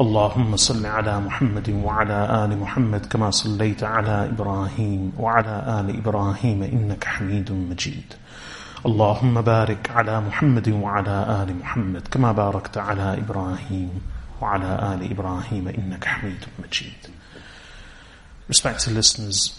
[0.00, 7.04] اللهم صل على محمد وعلى آل محمد كما صليت على إبراهيم وعلى آل إبراهيم إنك
[7.04, 8.14] حميد مجيد
[8.90, 14.02] اللهم بارك على محمد وعلى آل محمد كما باركت على إبراهيم
[14.40, 17.08] وعلى آل إبراهيم إنك حميد مجيد
[18.48, 19.58] Respected listeners,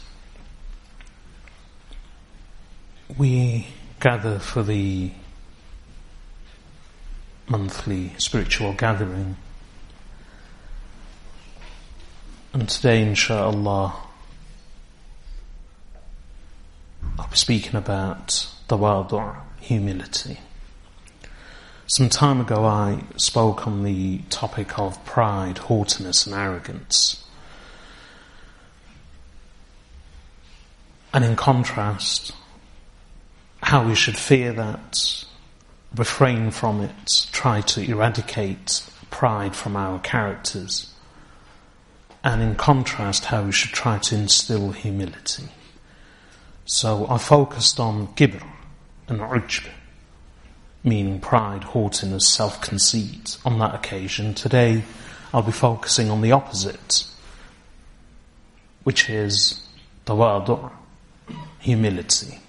[3.18, 3.68] we
[4.00, 5.12] gather for the
[7.50, 9.36] monthly spiritual gathering
[12.54, 13.94] And today, insha'Allah,
[17.20, 18.30] I'll be speaking about
[18.70, 20.40] tawadu', humility.
[21.88, 27.22] Some time ago, I spoke on the topic of pride, haughtiness, and arrogance.
[31.14, 32.32] And in contrast,
[33.62, 35.24] how we should fear that,
[35.96, 40.94] refrain from it, try to eradicate pride from our characters
[42.24, 45.46] and in contrast, how we should try to instill humility.
[46.66, 48.46] So I focused on kibr
[49.08, 49.68] and ujb,
[50.84, 54.34] meaning pride, haughtiness, self conceit, on that occasion.
[54.34, 54.84] Today,
[55.34, 57.06] I'll be focusing on the opposite,
[58.84, 59.62] which is
[60.06, 60.72] tawadu',
[61.60, 62.40] humility.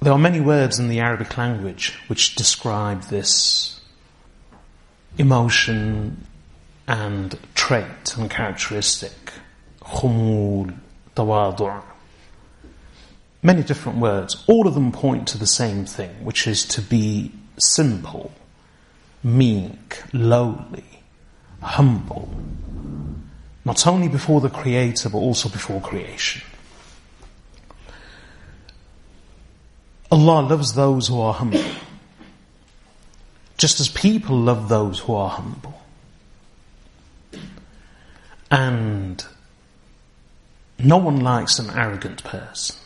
[0.00, 3.80] There are many words in the Arabic language which describe this
[5.16, 6.26] emotion,
[6.86, 9.32] and trait and characteristic,
[9.82, 10.76] khumul,
[11.16, 11.82] tawadu'a.
[13.42, 17.32] Many different words, all of them point to the same thing, which is to be
[17.58, 18.32] simple,
[19.22, 20.84] meek, lowly,
[21.62, 22.30] humble,
[23.64, 26.42] not only before the Creator but also before creation.
[30.10, 31.64] Allah loves those who are humble,
[33.58, 35.73] just as people love those who are humble.
[38.54, 39.18] And
[40.78, 42.76] no one likes an arrogant person.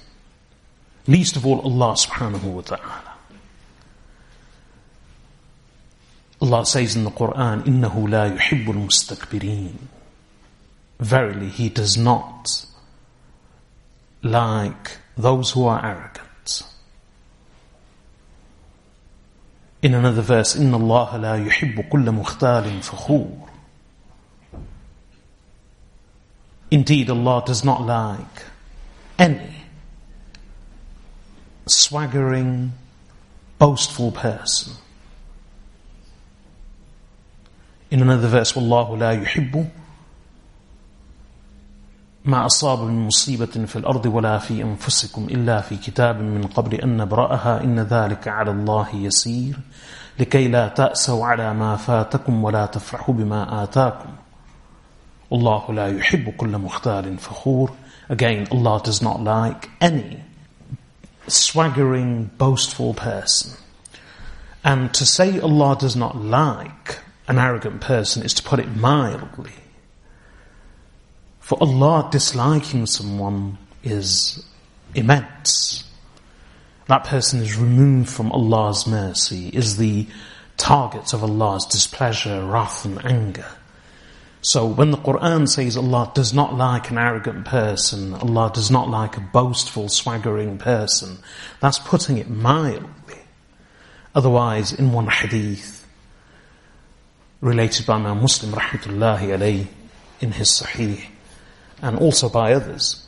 [1.15, 3.15] Least of all Allah subhanahu wa ta'ala.
[6.41, 9.75] Allah says in the Quran, إِنَّهُ لَا يُحِبُّ الْمُسْتَكْبِرِينَ
[11.01, 12.65] Verily, He does not
[14.23, 16.63] like those who are arrogant.
[19.83, 23.48] In another verse, إِنَّ اللَّهَ لَا يُحِبُّ كُلَّ مُخْتَالٍ فَخُورٍ
[26.71, 28.43] Indeed, Allah does not like
[29.19, 29.65] any
[31.67, 32.73] swaggering,
[33.59, 34.75] boastful person.
[37.91, 39.67] In another verse, وَاللَّهُ لَا يُحِبُّ
[42.25, 46.97] ما أصاب من مصيبة في الأرض ولا في أنفسكم إلا في كتاب من قبل أن
[46.97, 49.59] نبرأها إن ذلك على الله يسير
[50.19, 54.09] لكي لا تأسوا على ما فاتكم ولا تفرحوا بما آتاكم
[55.31, 57.75] Allah la yuhibbu kulla mukhtalin fakhur.
[58.09, 60.21] Again, Allah does not like any
[61.27, 63.53] swaggering, boastful person.
[64.65, 69.53] And to say Allah does not like an arrogant person is to put it mildly.
[71.41, 74.43] For Allah disliking someone is
[74.95, 75.85] immense.
[76.87, 80.07] That person is removed from Allah's mercy, is the
[80.57, 83.45] target of Allah's displeasure, wrath, and anger.
[84.43, 88.89] So when the Quran says Allah does not like an arrogant person, Allah does not
[88.89, 91.19] like a boastful, swaggering person,
[91.61, 93.17] that's putting it mildly.
[94.15, 95.85] Otherwise, in one hadith,
[97.41, 99.67] related by Imam Muslim rahmatullahi alayhi
[100.21, 101.05] in his Sahih,
[101.83, 103.07] and also by others,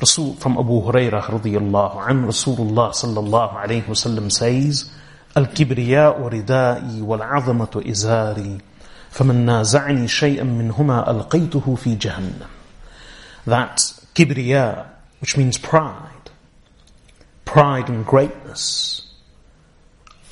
[0.00, 4.90] Rasul from Abu Hurairah radiyallahu an, Rasulullah sallallahu alayhi wasallam says,
[5.36, 8.60] Al-kibriya wa ridai wal-azamatu izari
[9.12, 12.46] فَمَنْ نَازَعْنِي شَيْئًا مِّنْهُمَا أَلْقَيْتُهُ فِي جَهَنَّمْ
[13.46, 13.76] That
[14.14, 14.86] kibriya,
[15.20, 16.30] which means pride,
[17.44, 19.12] pride and greatness,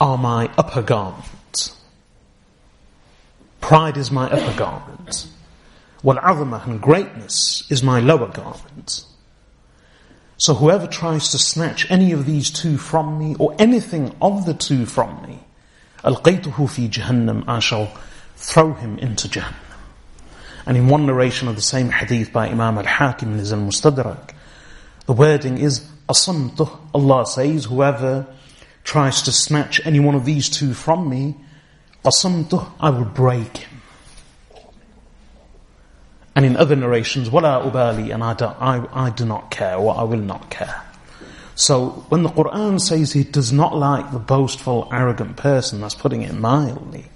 [0.01, 1.77] are my upper garment.
[3.61, 5.27] Pride is my upper garment.
[6.01, 9.05] While other and greatness is my lower garment.
[10.39, 14.55] So whoever tries to snatch any of these two from me, or anything of the
[14.55, 15.41] two from me,
[16.03, 17.93] al فِي جَهَنَّمْ jahannam, I shall
[18.41, 19.55] throw him into Jahannam.
[20.67, 24.31] And in one narration of the same hadith by Imam al-Hakim in his al-Mustadrak,
[25.07, 28.27] the wording is, أَصَمْتُهُ Allah says, whoever
[28.85, 31.37] tries to snatch any one of these two from me,
[32.05, 33.79] قَصَمْتُهُ I will break him.
[36.37, 39.97] And in other narrations, "Wala ubali," And I do, I, I do not care, or
[39.97, 40.83] I will not care.
[41.57, 46.23] So when the Quran says he does not like the boastful, arrogant person, that's putting
[46.23, 47.07] it mildly.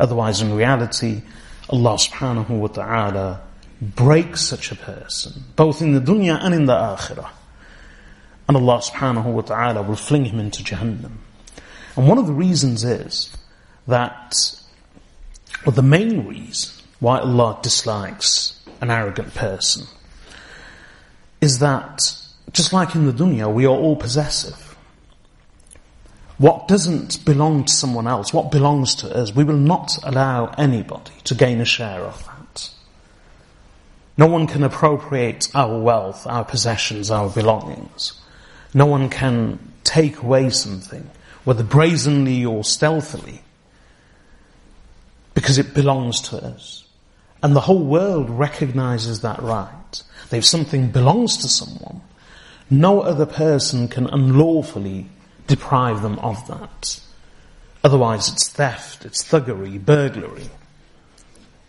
[0.00, 1.20] Otherwise, in reality,
[1.68, 3.42] Allah subhanahu wa ta'ala
[3.82, 7.28] breaks such a person, both in the dunya and in the akhirah.
[8.48, 11.18] And Allah subhanahu wa ta'ala will fling him into Jahannam.
[11.96, 13.30] And one of the reasons is
[13.86, 14.34] that,
[15.66, 19.86] or the main reason why Allah dislikes an arrogant person,
[21.42, 22.16] is that
[22.54, 24.69] just like in the dunya, we are all possessive
[26.40, 31.12] what doesn't belong to someone else, what belongs to us, we will not allow anybody
[31.24, 32.70] to gain a share of that.
[34.16, 38.14] No one can appropriate our wealth, our possessions, our belongings.
[38.72, 41.10] No one can take away something,
[41.44, 43.42] whether brazenly or stealthily,
[45.34, 46.84] because it belongs to us.
[47.42, 50.02] And the whole world recognizes that right.
[50.30, 52.00] That if something belongs to someone,
[52.70, 55.06] no other person can unlawfully
[55.50, 57.00] deprive them of that.
[57.82, 60.44] Otherwise it's theft, it's thuggery, burglary,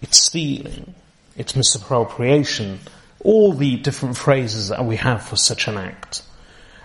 [0.03, 0.93] it's stealing,
[1.35, 2.79] it's misappropriation,
[3.23, 6.21] all the different phrases that we have for such an act.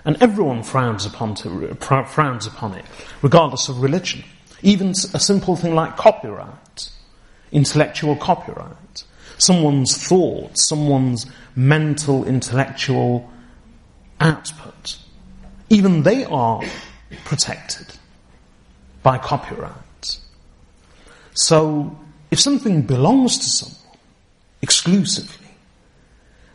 [0.07, 1.75] And everyone frowns upon, to,
[2.07, 2.85] frowns upon it,
[3.21, 4.25] regardless of religion.
[4.63, 6.89] Even a simple thing like copyright,
[7.53, 9.05] intellectual copyright,
[9.37, 13.31] someone's thoughts, someone's mental, intellectual
[14.19, 14.97] output.
[15.69, 16.61] Even they are
[17.25, 17.87] protected
[19.03, 19.75] by copyright.
[21.35, 21.97] So
[22.31, 23.81] if something belongs to someone
[24.63, 25.33] exclusively,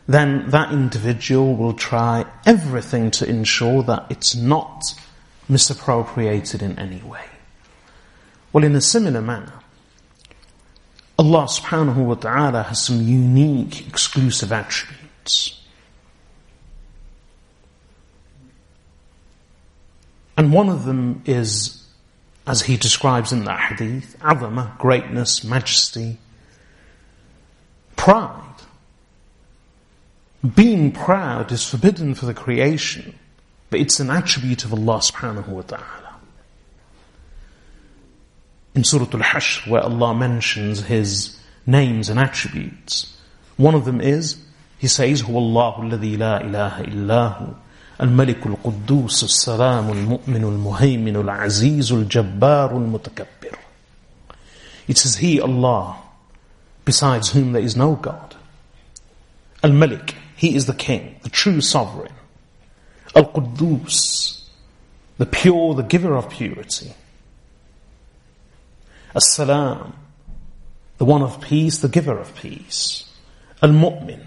[0.06, 4.94] then that individual will try everything to ensure that it's not
[5.48, 7.24] misappropriated in any way.
[8.52, 9.54] Well, in a similar manner,
[11.18, 15.61] Allah subhanahu wa ta'ala has some unique exclusive attributes.
[20.36, 21.84] And one of them is,
[22.46, 26.18] as he describes in the hadith, azama, greatness, majesty,
[27.96, 28.38] pride.
[30.54, 33.16] Being proud is forbidden for the creation,
[33.70, 36.16] but it's an attribute of Allah subhanahu wa ta'ala.
[38.74, 43.14] In Surah Al-Hashr, where Allah mentions His names and attributes,
[43.56, 44.38] one of them is,
[44.78, 47.54] He says, Allah, اللَّهُ الَّذِي لَا إِلَهَ Allah?"
[48.00, 53.58] الملك القدوس السلام المؤمن المهيمن العزيز الجبار المتكبر
[54.88, 55.96] It says He, Allah,
[56.84, 58.34] besides whom there is no God.
[59.62, 62.12] Al-Malik, He is the King, the true sovereign.
[63.14, 64.40] Al-Quddus,
[65.18, 66.92] the pure, the giver of purity.
[69.14, 69.92] As-Salam,
[70.98, 73.04] the one of peace, the giver of peace.
[73.62, 74.24] Al-Mu'min,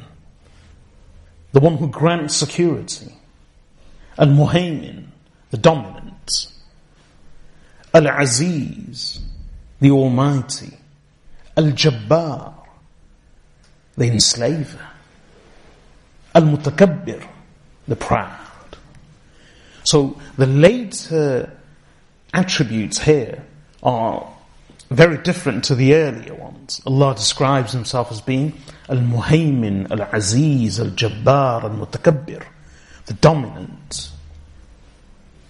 [1.51, 3.11] the one who grants security.
[4.17, 5.05] Al-Muhaymin,
[5.51, 6.47] the dominant.
[7.93, 9.19] Al-Aziz,
[9.81, 10.71] the Almighty.
[11.57, 12.53] Al-Jabbar,
[13.97, 14.85] the enslaver.
[16.33, 17.25] Al-Mutakabbir,
[17.87, 18.39] the proud.
[19.83, 21.51] So the later
[22.33, 23.43] attributes here
[23.83, 24.27] are
[24.89, 26.81] very different to the earlier ones.
[26.85, 28.57] Allah describes Himself as being
[28.89, 32.43] Al-Muhaymin, Al-Aziz, Al-Jabbar, Al-Mutakabbir
[33.05, 34.11] the dominant,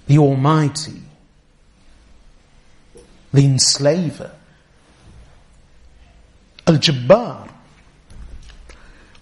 [0.07, 1.01] the almighty,
[3.33, 4.31] the enslaver.
[6.67, 7.47] Al Jabbar,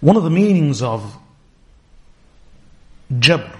[0.00, 1.16] one of the meanings of
[3.12, 3.54] Jabr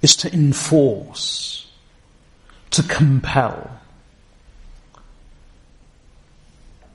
[0.00, 1.70] is to enforce,
[2.70, 3.80] to compel.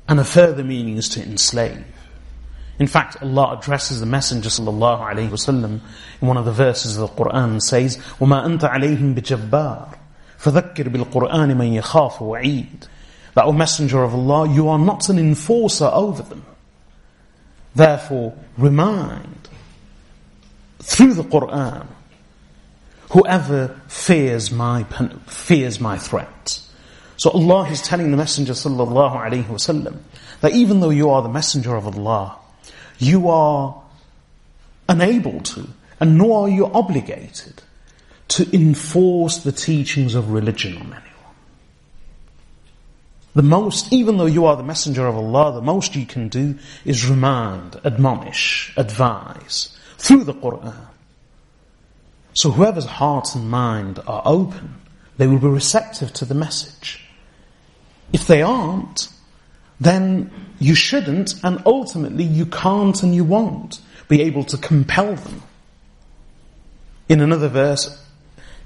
[0.08, 1.86] And a further meaning is to enslave.
[2.82, 5.82] In fact, Allah addresses the Messenger sallallahu alaihi wasallam
[6.20, 9.96] in one of the verses of the Quran says, وَمَا أَنْتَ عَلَيْهِمْ بِجَبَّارٍ
[10.40, 12.88] فَذَكِّرْ بِالْقُرْآنِ مَنْ يَخَافُ وَعِيدٍ
[13.36, 16.44] That, O Messenger of Allah, you are not an enforcer over them.
[17.76, 19.48] Therefore, remind
[20.82, 21.86] through the Quran
[23.12, 24.86] whoever fears my,
[25.28, 26.60] fears my threat.
[27.18, 30.00] So Allah is telling the Messenger sallallahu alaihi wasallam
[30.40, 32.40] that even though you are the Messenger of Allah,
[33.02, 33.82] you are
[34.88, 35.68] unable to,
[36.00, 37.62] and nor are you obligated
[38.30, 41.02] to enforce the teachings of religion on anyone.
[43.34, 46.58] The most, even though you are the messenger of Allah, the most you can do
[46.86, 50.76] is remind, admonish, advise through the Quran.
[52.34, 54.76] So whoever's heart and mind are open,
[55.18, 57.04] they will be receptive to the message.
[58.14, 59.10] If they aren't,
[59.82, 65.42] then you shouldn't, and ultimately you can't and you won't be able to compel them.
[67.10, 67.90] In another verse,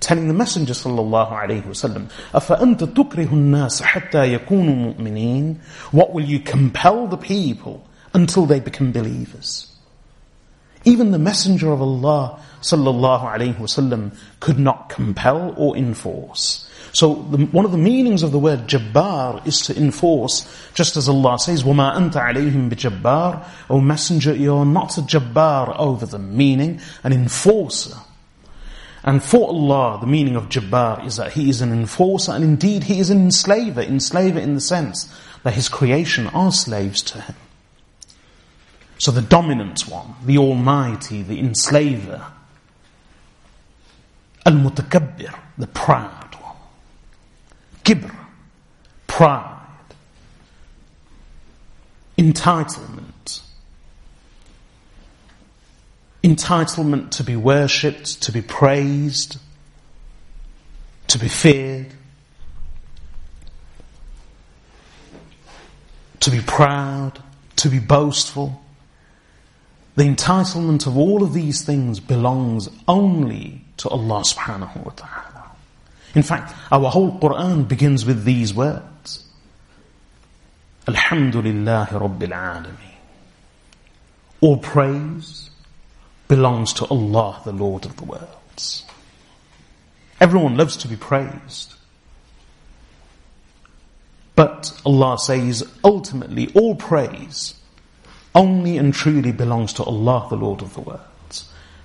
[0.02, 7.08] telling the Messenger sallallahu alaihi wasallam, تُكْرِهُ النَّاسَ حَتَّى يَكُونُوا مُؤْمِنِينَ What will you compel
[7.08, 9.72] the people until they become believers?
[10.84, 16.65] Even the Messenger of Allah sallallahu alaihi wasallam could not compel or enforce.
[16.96, 21.10] So the, one of the meanings of the word jabbar is to enforce, just as
[21.10, 26.80] Allah says, وَمَا أَنْتَ عَلَيْهِمْ بِجَبَّارٍ O Messenger, you're not a jabbar over them, meaning
[27.04, 27.98] an enforcer.
[29.04, 32.86] And for Allah, the meaning of jabbar is that He is an enforcer, and indeed
[32.86, 37.36] He is an enslaver, enslaver in the sense that His creation are slaves to Him.
[39.00, 42.26] So the dominant one, the Almighty, the enslaver,
[44.46, 46.22] Al Mutakabbir, the proud.
[47.86, 48.12] Kibr,
[49.06, 49.62] pride,
[52.18, 53.42] entitlement,
[56.24, 59.38] entitlement to be worshipped, to be praised,
[61.10, 61.94] to be feared,
[66.22, 67.22] to be proud,
[67.58, 68.64] to be boastful.
[69.96, 75.35] The entitlement of all of these things belongs only to Allah subhanahu wa ta'ala.
[76.16, 79.26] In fact, our whole Quran begins with these words.
[80.88, 82.78] Alhamdulillah Rabbil Alameen.
[84.40, 85.50] All praise
[86.30, 88.86] belongs to Allah, the Lord of the worlds.
[90.22, 91.74] Everyone loves to be praised.
[94.38, 97.56] But Allah says, ultimately, all praise
[98.34, 101.00] only and truly belongs to Allah, the Lord of the world.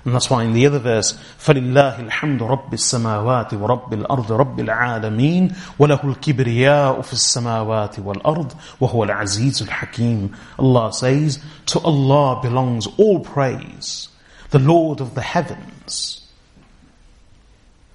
[0.04, 5.57] And that's why in the other verse, فَلِلَّهِ الْحَمْدُ رَبِّ السَّمَاوَاتِ وَرَبِّ الْأَرْضِ رَبِّ الْعَالَمِينَ
[5.78, 14.09] وَلَهُ الْكِبْرِيَاءُ فِي السَّمَاوَاتِ وَالْأَرْضِ وَهُوَ الْعَزِيزُ الْحَكِيمُ Allah says, To Allah belongs all praise,
[14.49, 16.23] the Lord of the heavens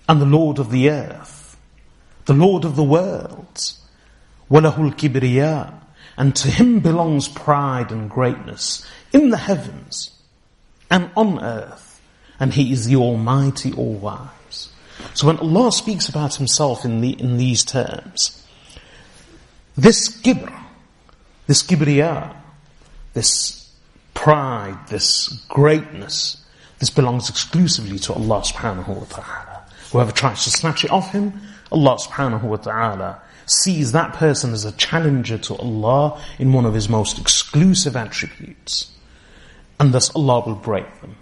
[0.08, 1.58] and the Lord of the earth,
[2.26, 3.80] the Lord of the worlds,
[4.52, 5.74] وَلَهُ الْكِبْرِيَاءُ
[6.18, 10.12] And to Him belongs pride and greatness in the heavens
[10.92, 11.85] and on earth
[12.40, 14.70] and He is the Almighty, All Wise.
[15.14, 18.44] So when Allah speaks about Himself in, the, in these terms,
[19.78, 20.52] this kibr,
[21.48, 22.36] this kibriya,
[23.14, 23.72] this
[24.14, 26.44] pride, this greatness,
[26.80, 29.64] this belongs exclusively to Allah subhanahu wa ta'ala.
[29.92, 31.40] Whoever tries to snatch it off him,
[31.72, 36.74] Allah subhanahu wa ta'ala sees that person as a challenger to Allah in one of
[36.74, 38.92] his most exclusive attributes.
[39.80, 41.16] And thus Allah will break them.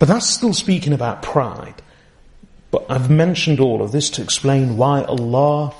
[0.00, 1.80] But that's still speaking about pride.
[2.72, 5.74] But I've mentioned all of this to explain why Allah,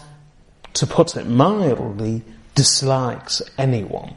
[0.75, 2.23] to put it mildly,
[2.55, 4.15] dislikes anyone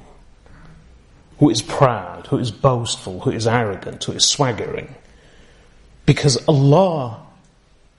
[1.40, 4.94] who is proud, who is boastful, who is arrogant, who is swaggering.
[6.06, 7.22] Because Allah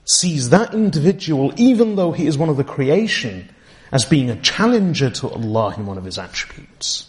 [0.05, 3.49] sees that individual, even though he is one of the creation,
[3.91, 7.07] as being a challenger to Allah in one of his attributes.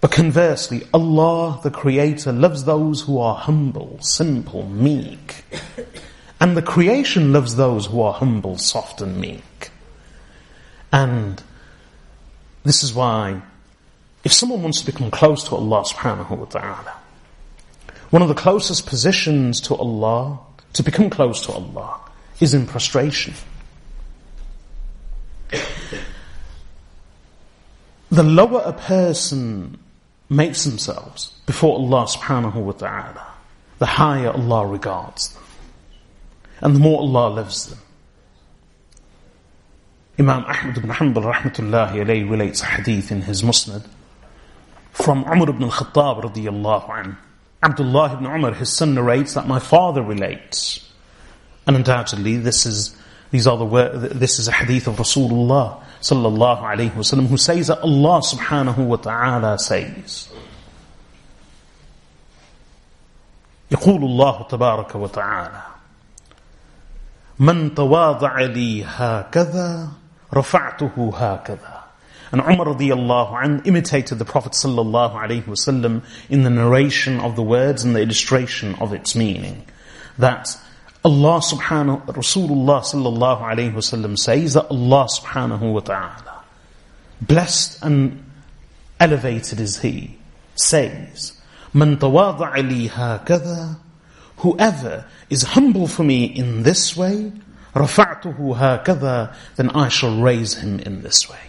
[0.00, 5.44] But conversely, Allah, the Creator, loves those who are humble, simple, meek.
[6.40, 9.70] And the creation loves those who are humble, soft, and meek.
[10.90, 11.42] And
[12.64, 13.42] this is why,
[14.24, 16.94] if someone wants to become close to Allah subhanahu wa ta'ala,
[18.08, 20.40] one of the closest positions to Allah,
[20.72, 22.00] to become close to Allah,
[22.40, 23.34] is in prostration.
[28.10, 29.78] The lower a person
[30.30, 33.26] makes themselves before Allah subhanahu wa ta'ala,
[33.78, 35.42] the higher Allah regards them.
[36.62, 37.78] And the more Allah loves them.
[40.18, 43.84] Imam Ahmad ibn Hanbal rahmatullahi alayhi relates a hadith in his Musnad
[44.92, 47.16] from Umar ibn al-Khattab radiyallahu anhu.
[47.62, 50.86] Abdullah ibn Umar, his son, narrates that my father relates.
[51.66, 52.96] And undoubtedly, this is,
[53.30, 57.80] these are the, this is a hadith of Rasulullah sallallahu alayhi wasallam who says that
[57.80, 60.28] Allah subhanahu wa ta'ala says
[63.70, 65.62] يقول الله تبارك وتعالى
[67.40, 69.88] من تواضع لي هكذا
[70.34, 71.76] رفعته هكذا
[72.32, 77.42] And Umar radiallahu anh imitated the Prophet sallallahu alayhi wasallam in the narration of the
[77.42, 79.64] words and the illustration of its meaning.
[80.18, 80.56] That
[81.02, 86.42] Allah subhanahu Rasulullah sallallahu alayhi wasallam says that Allah subhanahu wa ta'ala
[87.22, 88.22] blessed and
[88.98, 90.18] elevated is he
[90.56, 91.32] says
[91.74, 93.76] من تواضع لي هكذا
[94.38, 97.32] whoever is humble for me in this way
[97.74, 101.40] رفعته هكذا then I shall raise him in this way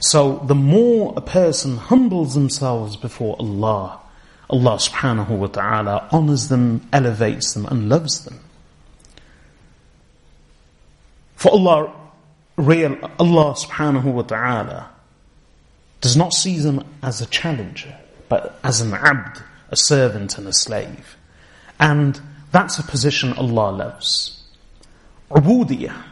[0.00, 4.00] so the more a person humbles themselves before Allah
[4.50, 8.40] Allah subhanahu wa ta'ala honors them, elevates them, and loves them.
[11.36, 11.92] For Allah,
[12.56, 14.90] real, Allah subhanahu wa ta'ala
[16.00, 17.94] does not see them as a challenger,
[18.30, 21.16] but as an abd, a servant and a slave.
[21.78, 22.18] And
[22.50, 24.42] that's a position Allah loves.
[25.30, 26.04] Ubudiyah,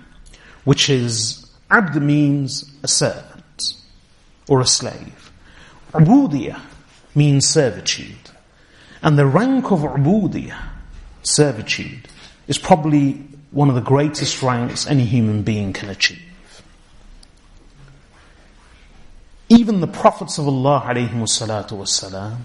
[0.64, 3.72] which is, abd means a servant
[4.46, 5.32] or a slave.
[5.94, 6.60] Ubudiyah
[7.14, 8.25] means servitude.
[9.06, 10.60] And the rank of ubudiyah,
[11.22, 12.08] servitude,
[12.48, 13.22] is probably
[13.52, 16.20] one of the greatest ranks any human being can achieve.
[19.48, 22.38] Even the prophets of Allah والسلام,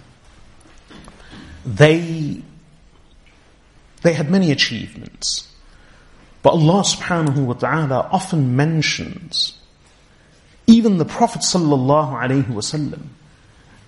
[1.65, 2.43] they,
[4.03, 5.47] they had many achievements.
[6.43, 9.57] But Allah subhanahu wa ta'ala often mentions
[10.67, 13.07] even the Prophet sallallahu alayhi wasallam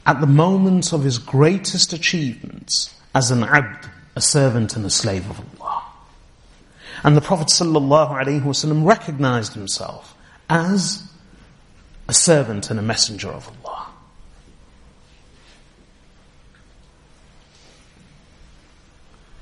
[0.06, 5.30] at the moments of his greatest achievements as an abd, a servant and a slave
[5.30, 5.84] of Allah.
[7.04, 10.16] And the Prophet ﷺ recognized himself
[10.50, 11.04] as
[12.08, 13.88] a servant and a messenger of Allah.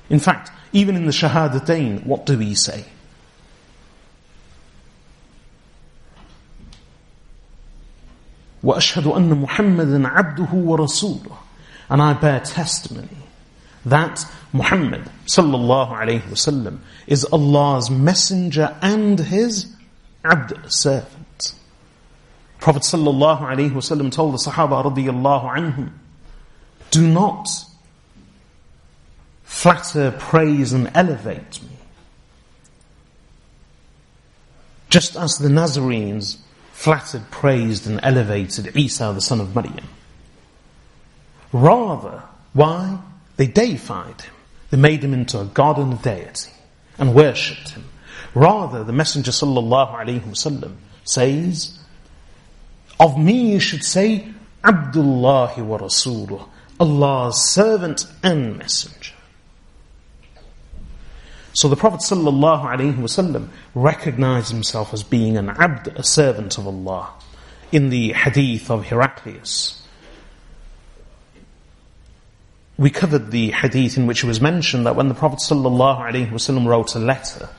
[0.08, 2.84] In fact, even in the Shahadatain, what do we say?
[8.64, 11.36] وأشهد أن محمدا عبده ورسوله
[11.90, 13.08] and I bear testimony
[13.84, 19.66] that Muhammad sallallahu alayhi wasallam is Allah's messenger and his
[20.24, 21.52] abd servant.
[22.60, 25.90] Prophet sallallahu alayhi wasallam told the Sahaba radiyallahu anhum,
[26.90, 27.48] do not
[29.44, 31.68] flatter, praise and elevate me.
[34.88, 36.38] Just as the Nazarenes
[36.82, 39.86] flattered, praised, and elevated Isa the son of Maryam.
[41.52, 42.98] Rather, why?
[43.36, 44.34] They deified him.
[44.72, 46.50] They made him into a god and a deity
[46.98, 47.84] and worshipped him.
[48.34, 51.78] Rather, the Messenger sallallahu alaihi wasallam says,
[52.98, 54.26] "Of me you should say
[54.64, 56.48] Abdullah wa Rasuluh,
[56.80, 59.12] Allah's servant and messenger."
[61.54, 67.10] So the Prophet ﷺ recognized himself as being an abd, a servant of Allah,
[67.70, 69.80] in the hadith of Heraclius.
[72.78, 76.94] We covered the hadith in which it was mentioned that when the Prophet ﷺ wrote
[76.94, 77.50] a letter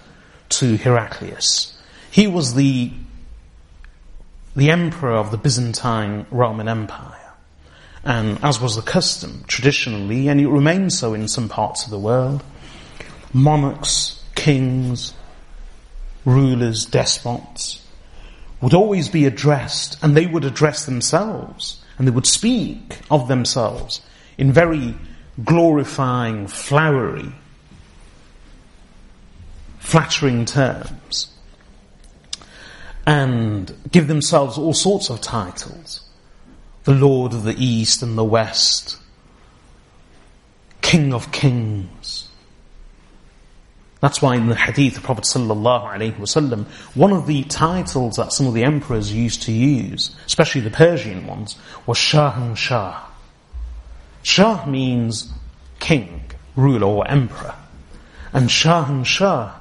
[0.50, 1.78] to Heraclius,
[2.10, 2.92] he was the,
[4.56, 7.12] the emperor of the Byzantine Roman Empire.
[8.04, 12.00] And as was the custom traditionally, and it remains so in some parts of the
[12.00, 12.44] world,
[13.34, 15.14] monarchs, kings,
[16.24, 17.86] rulers, despots,
[18.62, 24.02] would always be addressed, and they would address themselves, and they would speak of themselves
[24.38, 24.94] in very
[25.44, 27.32] glorifying, flowery,
[29.80, 31.32] flattering terms,
[33.08, 36.08] and give themselves all sorts of titles.
[36.86, 38.98] The Lord of the East and the West,
[40.82, 42.23] King of Kings,
[44.04, 48.54] that's why in the hadith, the Prophet ﷺ, one of the titles that some of
[48.54, 52.56] the emperors used to use, especially the Persian ones, was Shahanshah.
[52.58, 53.04] Shah.
[54.24, 55.32] Shah means
[55.80, 56.26] king,
[56.58, 57.56] ruler or emperor.
[58.34, 59.56] And Shahanshah Shah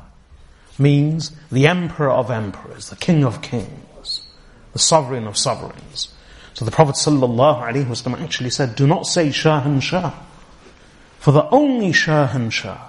[0.77, 4.23] means the emperor of emperors, the king of kings,
[4.73, 6.13] the sovereign of sovereigns.
[6.55, 10.11] So the Prophet ﷺ actually said, do not say Shahanshah, Shah.
[11.21, 12.89] For the only Shahanshah." Shah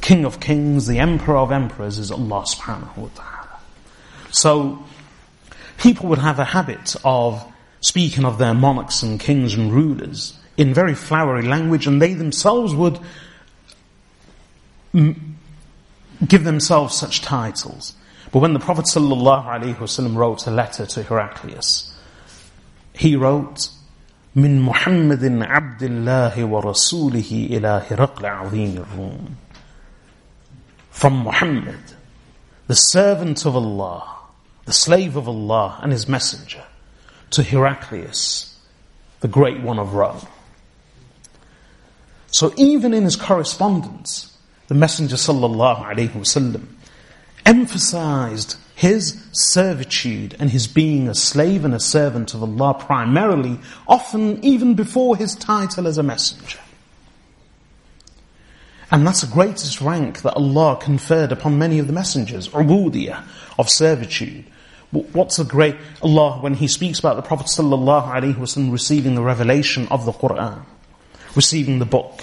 [0.00, 3.58] the King of Kings, the Emperor of Emperors is Allah subhanahu wa ta'ala.
[4.30, 4.84] So,
[5.76, 7.44] people would have a habit of
[7.80, 12.76] speaking of their monarchs and kings and rulers in very flowery language, and they themselves
[12.76, 13.00] would
[14.94, 17.94] give themselves such titles.
[18.30, 21.92] But when the Prophet ﷺ wrote a letter to Heraclius,
[22.92, 23.70] he wrote,
[24.36, 29.36] من محمد عبد الله ورسوله إلى هرقل عظيم الروم
[30.98, 31.78] from Muhammad,
[32.66, 34.16] the servant of Allah,
[34.64, 36.64] the slave of Allah and his messenger,
[37.30, 38.58] to Heraclius,
[39.20, 40.26] the great one of Rome.
[42.32, 46.66] So even in his correspondence, the Messenger sallallahu alaihi wasallam
[47.46, 54.44] emphasized his servitude and his being a slave and a servant of Allah primarily, often
[54.44, 56.58] even before his title as a messenger.
[58.90, 63.22] And that's the greatest rank that Allah conferred upon many of the messengers, ubudiyah,
[63.58, 64.44] of servitude.
[64.90, 70.06] What's the great Allah when He speaks about the Prophet ﷺ receiving the revelation of
[70.06, 70.62] the Quran,
[71.36, 72.22] receiving the book?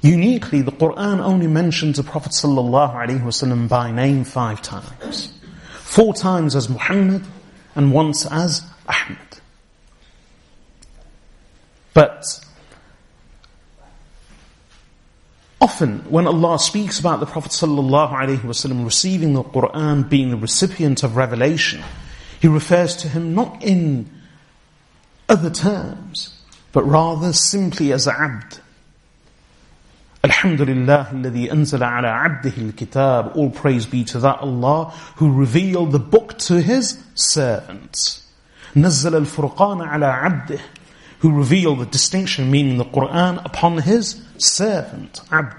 [0.00, 5.34] Uniquely, the Quran only mentions the Prophet ﷺ by name five times.
[5.80, 7.24] Four times as Muhammad
[7.74, 9.18] and once as Ahmad.
[11.92, 12.43] But
[15.64, 21.16] Often, when Allah speaks about the Prophet ﷺ receiving the Quran, being the recipient of
[21.16, 21.82] revelation,
[22.38, 24.10] He refers to him not in
[25.26, 26.38] other terms,
[26.70, 28.58] but rather simply as abd.
[30.22, 33.32] Alhamdulillah, الذي أنزل على عبده الكتاب.
[33.34, 38.22] All praise be to that Allah who revealed the book to His servants.
[38.76, 40.60] نزل الفرقان على عبده.
[41.20, 45.54] Who revealed the distinction, meaning the Quran, upon His servant, abd.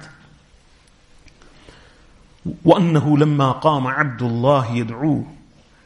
[2.66, 5.26] وأنه لما قام عبد الله يدعوه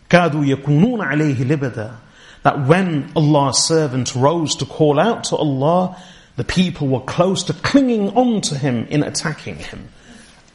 [0.10, 1.96] كادوا يكونون عليه لبدا
[2.44, 5.98] that when Allah's servant rose to call out to Allah,
[6.38, 9.90] the people were close to clinging on to him in attacking him.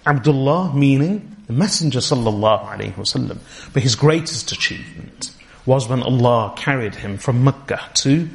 [0.07, 3.38] Abdullah meaning the Messenger sallallahu alaihi wasallam.
[3.75, 5.31] But his greatest achievement
[5.66, 8.29] was when Allah carried him from Mecca to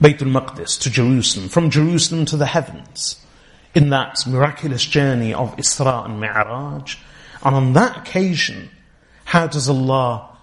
[0.00, 3.16] Baitul Maqdis to Jerusalem, from Jerusalem to the heavens,
[3.74, 6.96] in that miraculous journey of Isra and Mi'raj.
[7.44, 8.70] And on that occasion,
[9.24, 10.38] how does Allah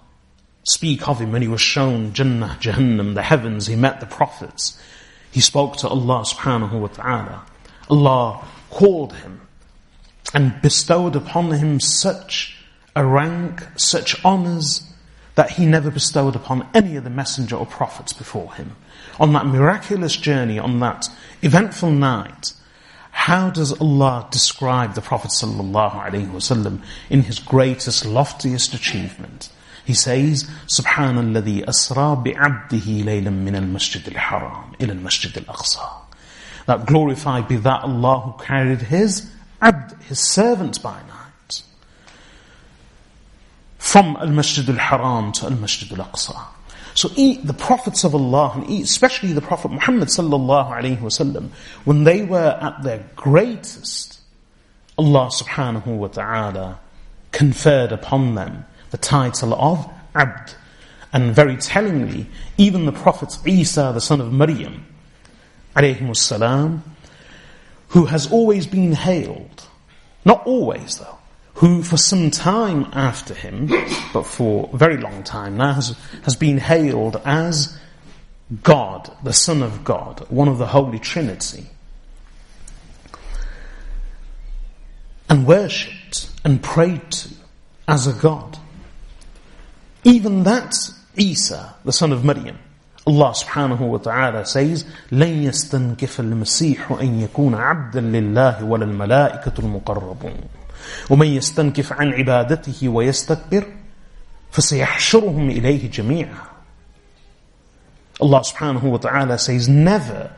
[0.67, 4.77] speak of him when he was shown Jannah, Jahannam, the heavens, he met the prophets.
[5.31, 7.43] He spoke to Allah subhanahu wa ta'ala.
[7.89, 9.41] Allah called him
[10.33, 12.57] and bestowed upon him such
[12.95, 14.91] a rank, such honors
[15.35, 18.75] that he never bestowed upon any of the messenger or prophets before him
[19.19, 21.07] on that miraculous journey, on that
[21.41, 22.53] eventful night,
[23.11, 29.49] how does Allah describe the Prophet ﷺ in his greatest, loftiest achievement?
[29.85, 35.89] He says, سبحان الذي أسرى بعبده ليلا من المسجد الحرام إلى المسجد الأقصى.
[36.65, 39.29] That glorified be that Allah who carried his
[39.61, 41.61] abd, his servant by night.
[43.77, 46.35] From Al-Masjid Al-Haram to Al-Masjid Al-Aqsa.
[46.95, 51.49] So the prophets of Allah, especially the Prophet Muhammad sallallahu alaihi wasallam,
[51.83, 54.19] when they were at their greatest,
[54.97, 56.77] Allah subhanahu wa taala
[57.33, 60.53] conferred upon them the title of Abd.
[61.11, 62.27] And very tellingly,
[62.57, 64.85] even the Prophet Isa, the son of Maryam,
[65.75, 66.81] alayhi salam,
[67.89, 69.63] who has always been hailed,
[70.23, 71.17] not always though,
[71.55, 73.67] who for some time after him,
[74.13, 77.77] but for a very long time now, has, has been hailed as
[78.61, 81.65] God, the Son of God, one of the Holy Trinity,
[85.29, 87.29] and worshipped and prayed to
[87.87, 88.57] as a God.
[90.03, 90.75] Even that
[91.15, 92.57] Isa, the son of Maryam.
[93.07, 98.83] Allah subhanahu wa ta'ala says, لَنْ يَسْتَنْكِفَ الْمَسِيحُ أَنْ يَكُونَ عَبْدًا لِلَّهِ وَلَا
[99.43, 100.49] الْمَلَائِكَةُ الْمُقَرَّبُونَ
[101.09, 103.67] ومن يستنكف عن عبادته ويستكبر
[104.51, 106.43] فسيحشرهم إليه جميعا
[108.21, 110.31] Allah subhanahu wa ta'ala says, Never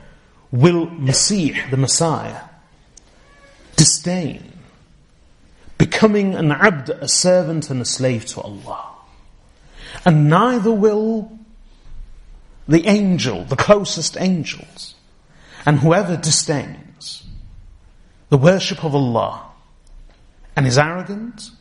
[0.52, 2.42] will Masih, the Messiah,
[3.76, 4.54] disdain
[5.78, 8.84] becoming an abd, a servant and a slave to Allah.
[10.04, 11.32] And neither will
[12.68, 14.96] the angel, the closest angels,
[15.64, 17.26] and whoever disdains
[18.30, 19.47] the worship of Allah
[20.58, 21.52] and is arrogant,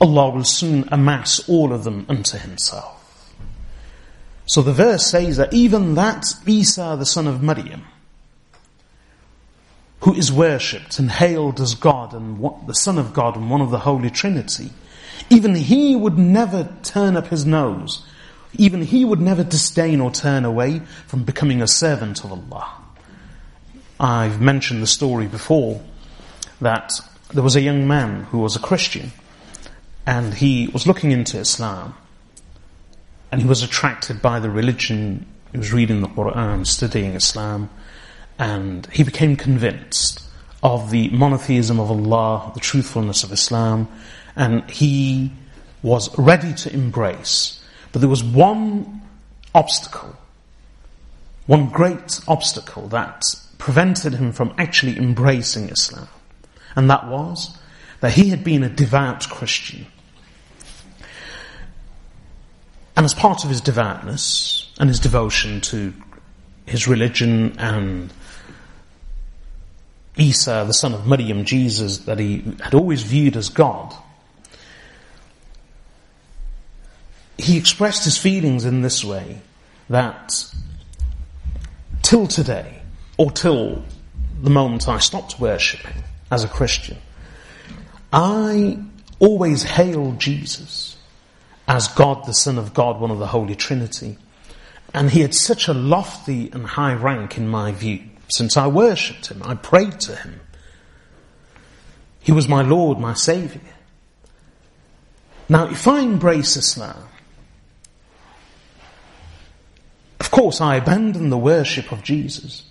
[0.00, 3.00] Allah will soon amass all of them unto Himself.
[4.44, 7.82] So the verse says that even that Isa, the son of Maryam,
[10.00, 13.62] who is worshipped and hailed as God and what, the Son of God and one
[13.62, 14.68] of the Holy Trinity,
[15.30, 18.06] even he would never turn up his nose.
[18.58, 22.70] Even he would never disdain or turn away from becoming a servant of Allah.
[23.98, 25.80] I've mentioned the story before
[26.60, 26.92] that
[27.34, 29.10] there was a young man who was a Christian
[30.06, 31.92] and he was looking into Islam
[33.32, 35.26] and he was attracted by the religion.
[35.50, 37.70] He was reading the Quran, studying Islam,
[38.38, 40.20] and he became convinced
[40.62, 43.88] of the monotheism of Allah, the truthfulness of Islam,
[44.36, 45.32] and he
[45.82, 47.60] was ready to embrace.
[47.90, 49.02] But there was one
[49.52, 50.16] obstacle,
[51.46, 53.24] one great obstacle that
[53.58, 56.06] prevented him from actually embracing Islam
[56.76, 57.56] and that was
[58.00, 59.86] that he had been a devout Christian.
[62.96, 65.92] And as part of his devoutness and his devotion to
[66.66, 68.12] his religion and
[70.16, 73.92] Isa, the son of Miriam Jesus, that he had always viewed as God,
[77.36, 79.40] he expressed his feelings in this way
[79.90, 80.44] that
[82.02, 82.80] till today,
[83.16, 83.82] or till
[84.40, 86.96] the moment I stopped worshipping, as a Christian.
[88.12, 88.76] I
[89.20, 90.96] always hail Jesus
[91.68, 94.18] as God, the Son of God, one of the Holy Trinity.
[94.92, 99.28] And he had such a lofty and high rank in my view, since I worshipped
[99.28, 100.40] him, I prayed to him.
[102.20, 103.62] He was my Lord, my Saviour.
[105.48, 106.98] Now, if I embrace Islam,
[110.18, 112.64] of course I abandon the worship of Jesus,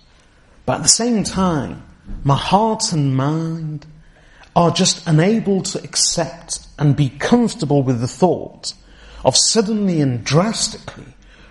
[0.66, 1.82] but at the same time,
[2.22, 3.86] my heart and mind
[4.56, 8.74] are just unable to accept and be comfortable with the thought
[9.24, 11.06] of suddenly and drastically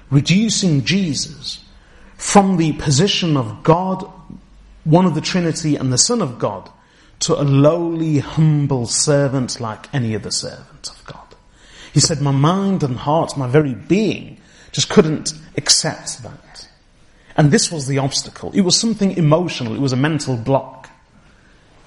[0.09, 1.59] reducing Jesus
[2.17, 4.09] from the position of God,
[4.83, 6.69] one of the Trinity and the Son of God,
[7.21, 11.19] to a lowly, humble servant like any other servant of God.
[11.93, 14.37] He said, my mind and heart, my very being,
[14.71, 16.42] just couldn't accept that.
[17.35, 18.51] And this was the obstacle.
[18.53, 19.73] It was something emotional.
[19.73, 20.89] It was a mental block.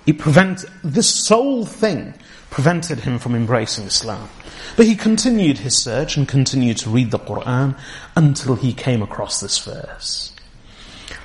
[0.07, 2.15] It prevent, this sole thing
[2.51, 4.29] prevented him from embracing Islam.
[4.77, 7.79] But he continued his search and continued to read the Quran
[8.17, 10.35] until he came across this verse.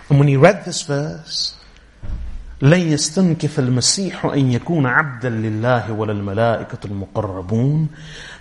[0.09, 1.55] And when he read this verse,
[2.61, 7.89] لن يستنكف المسيح أن يكون عبدا لله ولا الملائكة المقربون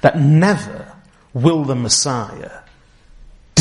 [0.02, 0.92] that never
[1.32, 2.59] will the Messiah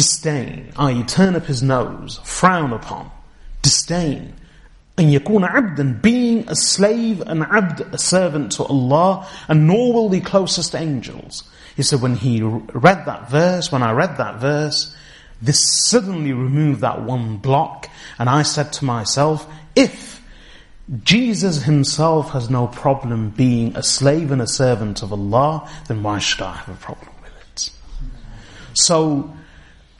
[0.09, 1.01] disdain, i.e.
[1.01, 3.11] Ah, turn up his nose, frown upon,
[3.61, 4.33] disdain,
[4.97, 10.09] and يكون عبدا being a slave an abd a servant to Allah and nor will
[10.09, 11.43] the closest angels
[11.77, 14.93] he said when he read that verse when I read that verse
[15.41, 20.21] this suddenly removed that one block and I said to myself if
[21.03, 26.17] Jesus himself has no problem being a slave and a servant of Allah then why
[26.19, 27.69] should I have a problem with it
[28.73, 29.33] so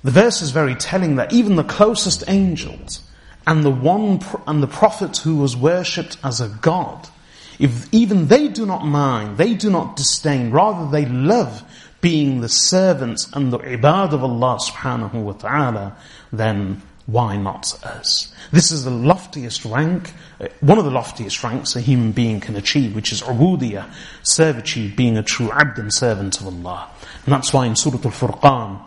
[0.04, 3.02] the verse is very telling that even the closest angels
[3.46, 7.10] and the one and the prophet who was worshipped as a god,
[7.58, 11.64] if even they do not mind, they do not disdain, rather they love
[12.00, 15.94] being the servants and the ibad of Allah subhanahu wa ta'ala,
[16.32, 18.32] then why not us?
[18.54, 22.56] This is the loftiest rank, uh, one of the loftiest ranks a human being can
[22.56, 23.88] achieve, which is ubudiyah,
[24.24, 26.88] servitude, being a true abd and servant of Allah.
[27.26, 28.80] And that's why in Surah Al-Furqan,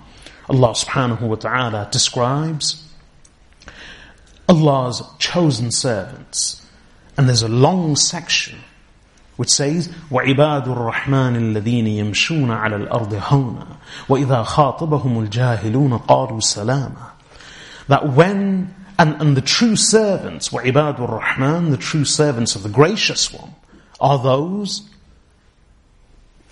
[0.53, 2.85] Allah subhanahu wa ta'ala describes
[4.47, 6.67] Allah's chosen servants.
[7.17, 8.59] And there's a long section
[9.39, 13.77] which says, وَعِبَادُ الرَّحْمَنِ الَّذِينَ يَمْشُونَ عَلَى الْأَرْضِ هَوْنًا
[14.09, 17.11] وَإِذَا خَاطَبَهُمُ الْجَاهِلُونَ قَالُوا سَلَامًا
[17.89, 23.33] That when, and, and the true servants, وَعِبَادُ الرَّحْمَنِ The true servants of the gracious
[23.33, 23.55] one,
[23.99, 24.83] are those.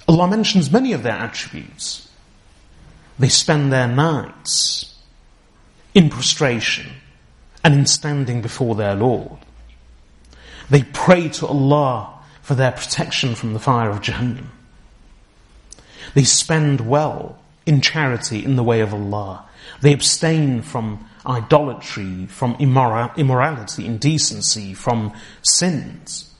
[0.08, 2.06] Allah mentions many of their attributes.
[3.20, 4.94] They spend their nights
[5.94, 6.90] in prostration
[7.62, 9.36] and in standing before their Lord.
[10.70, 14.46] They pray to Allah for their protection from the fire of Jahannam.
[16.14, 19.44] They spend well in charity in the way of Allah.
[19.82, 26.32] They abstain from idolatry, from immora- immorality, indecency, from sins.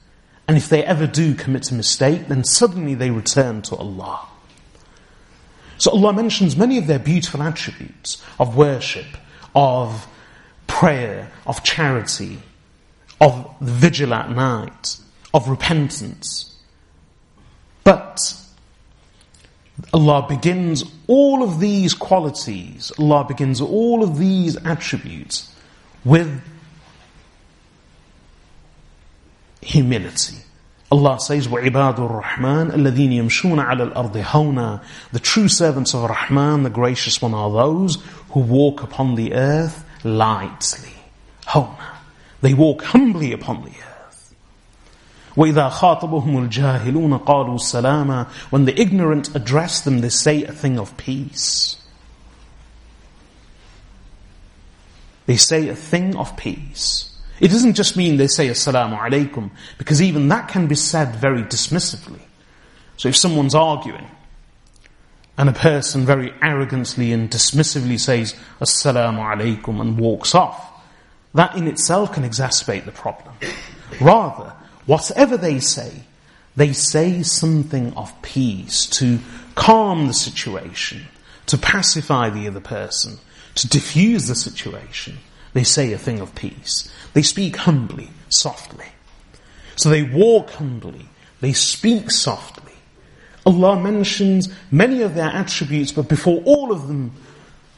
[0.49, 4.30] And if they ever do commit a mistake, then suddenly they return to Allah.
[5.81, 9.07] So Allah mentions many of their beautiful attributes of worship,
[9.55, 10.07] of
[10.67, 12.39] prayer, of charity,
[13.19, 14.99] of vigil at night,
[15.33, 16.55] of repentance.
[17.83, 18.21] But
[19.95, 25.51] Allah begins all of these qualities, Allah begins all of these attributes
[26.05, 26.43] with
[29.63, 30.37] humility.
[30.93, 34.81] Allah says, وَعِبَادُ الرَّحْمَنِ الَّذِينَ يَمْشُونَ عَلَى الْأَرْضِ هَوْنًا
[35.13, 37.99] The true servants of Rahman, the gracious one, are those
[38.31, 40.93] who walk upon the earth lightly.
[41.47, 41.95] هَوْنًا
[42.43, 44.35] They walk humbly upon the earth.
[45.37, 50.97] وَإِذَا خَاطَبُهُمُ الْجَاهِلُونَ قَالُوا السَّلَامَ When the ignorant address them, they say a thing of
[50.97, 51.77] peace.
[55.27, 57.10] They say a thing of peace.
[57.41, 61.43] It doesn't just mean they say Assalamu alaikum, because even that can be said very
[61.43, 62.21] dismissively.
[62.99, 64.07] So if someone's arguing,
[65.39, 70.67] and a person very arrogantly and dismissively says Assalamu alaikum and walks off,
[71.35, 73.35] that in itself can exacerbate the problem.
[74.01, 74.53] Rather,
[74.85, 76.03] whatever they say,
[76.57, 79.19] they say something of peace to
[79.55, 81.07] calm the situation,
[81.47, 83.19] to pacify the other person,
[83.55, 85.17] to diffuse the situation.
[85.53, 86.91] They say a thing of peace.
[87.13, 88.85] They speak humbly, softly.
[89.77, 91.07] So they walk humbly.
[91.41, 92.73] They speak softly.
[93.45, 97.13] Allah mentions many of their attributes, but before all of them,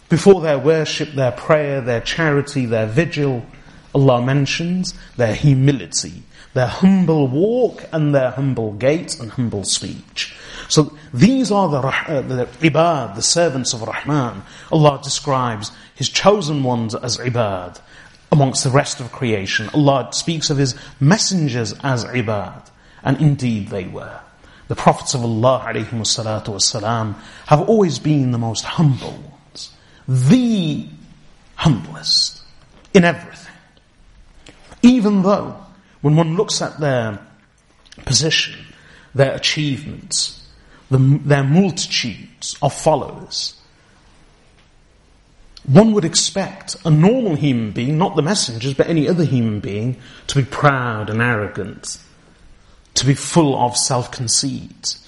[0.09, 3.47] before their worship, their prayer, their charity, their vigil,
[3.95, 10.35] Allah mentions their humility, their humble walk and their humble gait and humble speech.
[10.73, 14.43] So these are the, uh, the ibad, the servants of Rahman.
[14.71, 17.79] Allah describes His chosen ones as ibad
[18.31, 19.69] amongst the rest of creation.
[19.75, 22.71] Allah speaks of His messengers as ibad.
[23.05, 24.19] And indeed they were.
[24.69, 27.17] The prophets of Allah والسلام,
[27.49, 29.13] have always been the most humble
[29.45, 29.75] ones.
[30.09, 30.89] The
[31.57, 32.41] humblest
[32.95, 33.55] in everything.
[34.81, 35.55] Even though
[36.01, 37.21] when one looks at their
[38.07, 38.55] position,
[39.15, 40.39] their achievements,
[40.93, 43.59] the, their multitudes of followers.
[45.65, 49.97] One would expect a normal human being, not the messengers, but any other human being,
[50.29, 51.99] to be proud and arrogant,
[52.95, 54.99] to be full of self conceit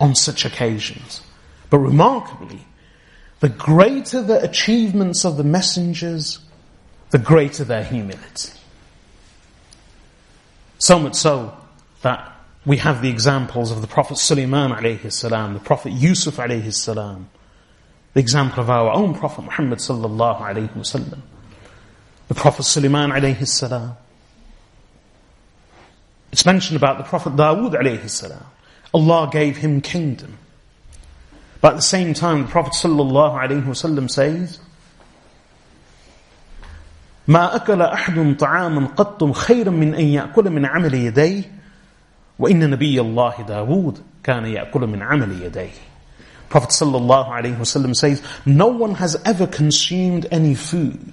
[0.00, 1.22] on such occasions.
[1.70, 2.60] But remarkably,
[3.40, 6.38] the greater the achievements of the messengers,
[7.10, 8.50] the greater their humility.
[10.78, 11.56] So much so
[12.02, 12.32] that
[12.66, 17.30] we have the examples of the Prophet Sulaiman alayhi salam, the Prophet Yusuf alayhi salam,
[18.12, 21.20] the example of our own Prophet Muhammad sallallahu alayhi wasallam,
[22.28, 23.96] the Prophet Sulaiman alayhi salam.
[26.32, 28.44] It's mentioned about the Prophet Dawood alayhi salam.
[28.92, 30.36] Allah gave him kingdom.
[31.62, 34.60] But at the same time, the Prophet sallallahu alayhi wasallam says,
[37.28, 41.52] ما أكل أحد طعاما قط خيرا من أن يأكل من عمل يديه
[42.40, 45.74] وإن نبي اللَّهِ Dawood كان يأكل من عمل يديه.
[46.48, 51.12] Prophet sallallahu alaihi wasallam says, no one has ever consumed any food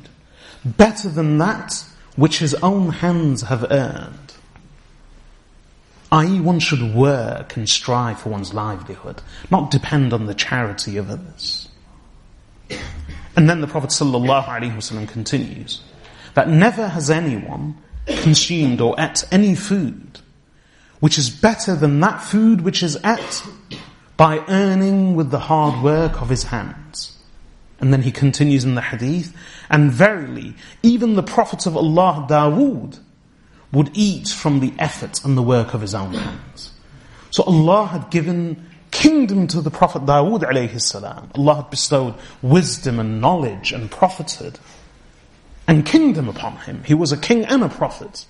[0.66, 1.84] better than that
[2.16, 4.34] which his own hands have earned.
[6.12, 11.10] I.e., one should work and strive for one's livelihood, not depend on the charity of
[11.12, 11.68] others.
[13.36, 15.82] And then the Prophet wasallam continues
[16.36, 20.20] that never has anyone consumed or ate any food
[21.00, 23.46] which is better than that food which is at
[24.16, 27.18] by earning with the hard work of his hands.
[27.80, 29.36] And then he continues in the hadith,
[29.70, 33.00] and verily, even the prophets of Allah, Dawood,
[33.72, 36.72] would eat from the effort and the work of his own hands.
[37.30, 41.30] So Allah had given kingdom to the Prophet Dawood alayhi salam.
[41.36, 44.58] Allah had bestowed wisdom and knowledge and prophethood
[45.68, 46.82] and kingdom upon him.
[46.86, 48.26] He was a king and a prophet.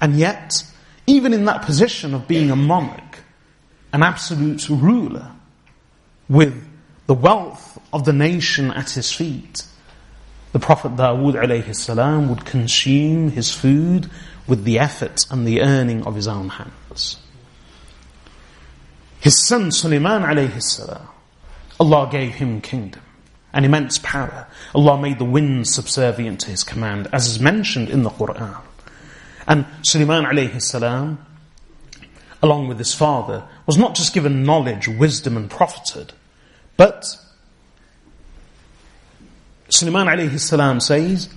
[0.00, 0.62] And yet,
[1.06, 3.18] even in that position of being a monarch,
[3.92, 5.32] an absolute ruler,
[6.28, 6.66] with
[7.06, 9.64] the wealth of the nation at his feet,
[10.52, 14.10] the Prophet Dawood alayhi salam would consume his food
[14.46, 17.18] with the effort and the earning of his own hands.
[19.20, 21.08] His son Sulaiman alayhi salam,
[21.80, 23.02] Allah gave him kingdom
[23.52, 24.46] and immense power.
[24.74, 28.58] Allah made the winds subservient to his command, as is mentioned in the Quran.
[29.46, 31.18] And Sulaiman alayhi salam,
[32.42, 36.12] along with his father, was not just given knowledge, wisdom, and prophethood,
[36.76, 37.16] but
[39.68, 41.28] Sulaiman alayhi salam says,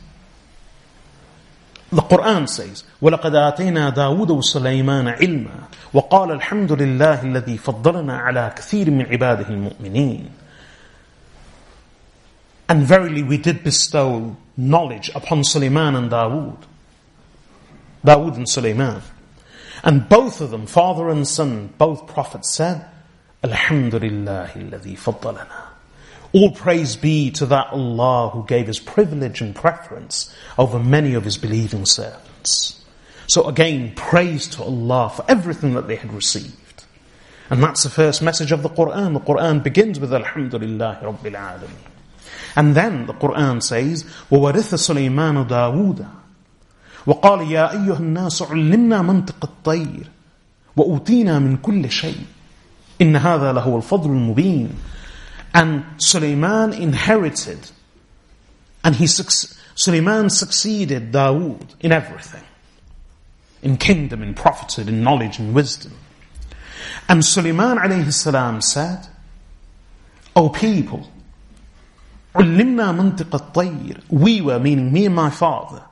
[1.92, 3.22] the Quran says, وَلَقَدْ
[3.56, 10.30] آتَيْنَا دَاوُدَ وَسُلَيْمَانَ عِلْمًا وَقَالَ الْحَمْدُ لِلَّهِ الَّذِي فَضَّلَنَا عَلَى كَثِيرٍ مِنْ عِبَادِهِ الْمُؤْمِنِينَ
[12.70, 16.58] And verily we did bestow knowledge upon Sulaiman and Dawood.
[18.06, 19.02] Dawood and Sulaiman.
[19.84, 22.86] And both of them, father and son, both prophets said,
[23.44, 24.52] Alhamdulillah,
[26.34, 31.24] All praise be to that Allah who gave us privilege and preference over many of
[31.26, 32.84] his believing servants.
[33.28, 36.86] So again, praise to Allah for everything that they had received.
[37.50, 39.14] And that's the first message of the Quran.
[39.14, 41.86] The Quran begins with Alhamdulillah Rabbil Alameen.
[42.56, 46.10] And then the Quran says, وَوَرِثَ سُلَيْمَانُ دَاوُودَ
[47.08, 50.10] وقال يا أيها الناس علمنا منطق الطير
[50.78, 52.22] وأوتينا من كل شيء
[53.02, 54.70] إن هذا لهو الفضل المبين
[55.58, 57.60] And Suleiman inherited
[58.84, 62.44] and he Suleiman succeeded Dawood in everything
[63.64, 65.94] in kingdom, in prophethood, in knowledge, in wisdom.
[67.08, 69.08] And Suleiman عليه السلام said,
[70.36, 71.10] O people,
[72.36, 74.02] علمنا منطق الطير.
[74.10, 75.84] We were, meaning me and my father,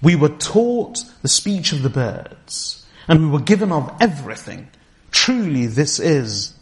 [0.00, 4.68] We were taught the speech of the birds, and we were given of everything.
[5.10, 6.52] Truly, this is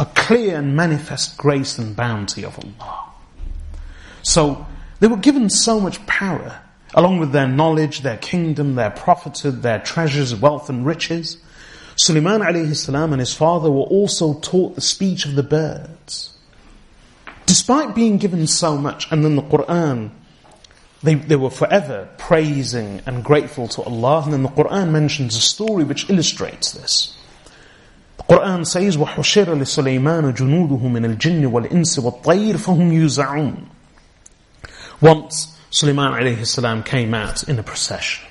[0.00, 3.10] a clear and manifest grace and bounty of Allah.
[4.22, 4.66] So,
[4.98, 6.60] they were given so much power,
[6.94, 11.38] along with their knowledge, their kingdom, their prophethood, their treasures, wealth and riches.
[11.94, 16.30] Suleiman alayhi salam and his father were also taught the speech of the birds.
[17.46, 20.10] Despite being given so much, and then the Quran
[21.02, 24.22] they, they were forever praising and grateful to Allah.
[24.24, 27.18] And then the Quran mentions a story which illustrates this.
[28.18, 33.64] The Quran says, وَحُشِرَ لِسُلَيْمَانَ جُنُودُهُ مِنَ الْجِنِّ وَالْإِنسِ وَالطَّيْرِ فَهُمْ يُزَعُونَ
[35.00, 38.28] Once Sulaiman alayhi salam came out in a procession.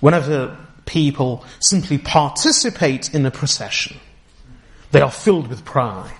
[0.00, 3.96] Whenever people simply participate in a procession,
[4.90, 6.10] they are filled with pride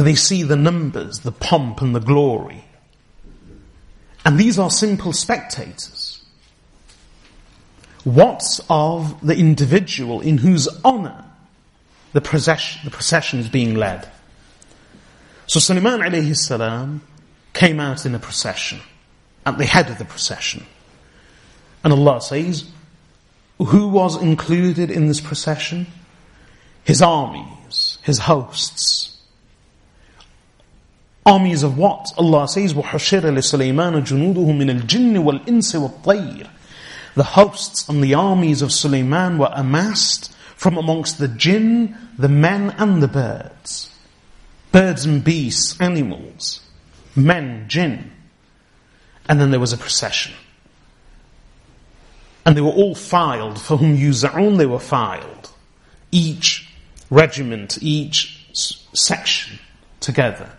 [0.00, 2.64] for they see the numbers, the pomp and the glory.
[4.24, 6.24] And these are simple spectators.
[8.04, 11.22] What of the individual in whose honor
[12.14, 14.08] the procession, the procession is being led?
[15.46, 17.02] So Suleiman alayhi salam
[17.52, 18.80] came out in a procession,
[19.44, 20.64] at the head of the procession.
[21.84, 22.64] And Allah says,
[23.58, 25.88] who was included in this procession?
[26.84, 29.09] His armies, his hosts,
[31.26, 32.12] Armies of what?
[32.16, 36.46] Allah says, وَحُشِرَ لِسُلَيْمَانَ جُنُودُهُ مِنَ الْجِنِّ وَالْإِنسِ وَالطَّيْرِ
[37.14, 42.74] The hosts and the armies of Suleiman were amassed from amongst the jinn, the men
[42.78, 43.94] and the birds.
[44.72, 46.60] Birds and beasts, animals,
[47.14, 48.12] men, jinn.
[49.28, 50.32] And then there was a procession.
[52.46, 55.50] And they were all filed, for whom Yuza'un they were filed.
[56.10, 56.66] Each
[57.10, 59.58] regiment, each section
[60.00, 60.50] together.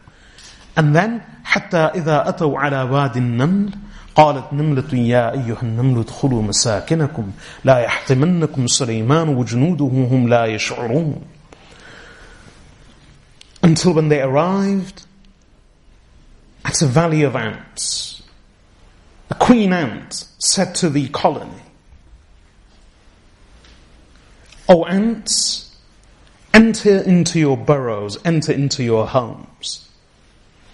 [0.76, 3.72] And then, حتى إذا أتوا على واد النمل
[4.16, 7.32] قالت نملة يا أيها النمل ادخلوا مساكنكم
[7.64, 7.88] لا
[8.68, 11.22] سليمان وجنوده هم لا يشعرون
[13.64, 15.04] Until when they arrived
[16.66, 18.24] at a valley of ants,
[19.28, 21.62] the queen ant said to the colony,
[24.68, 25.76] O ants,
[26.56, 29.88] enter into your burrows, enter into your homes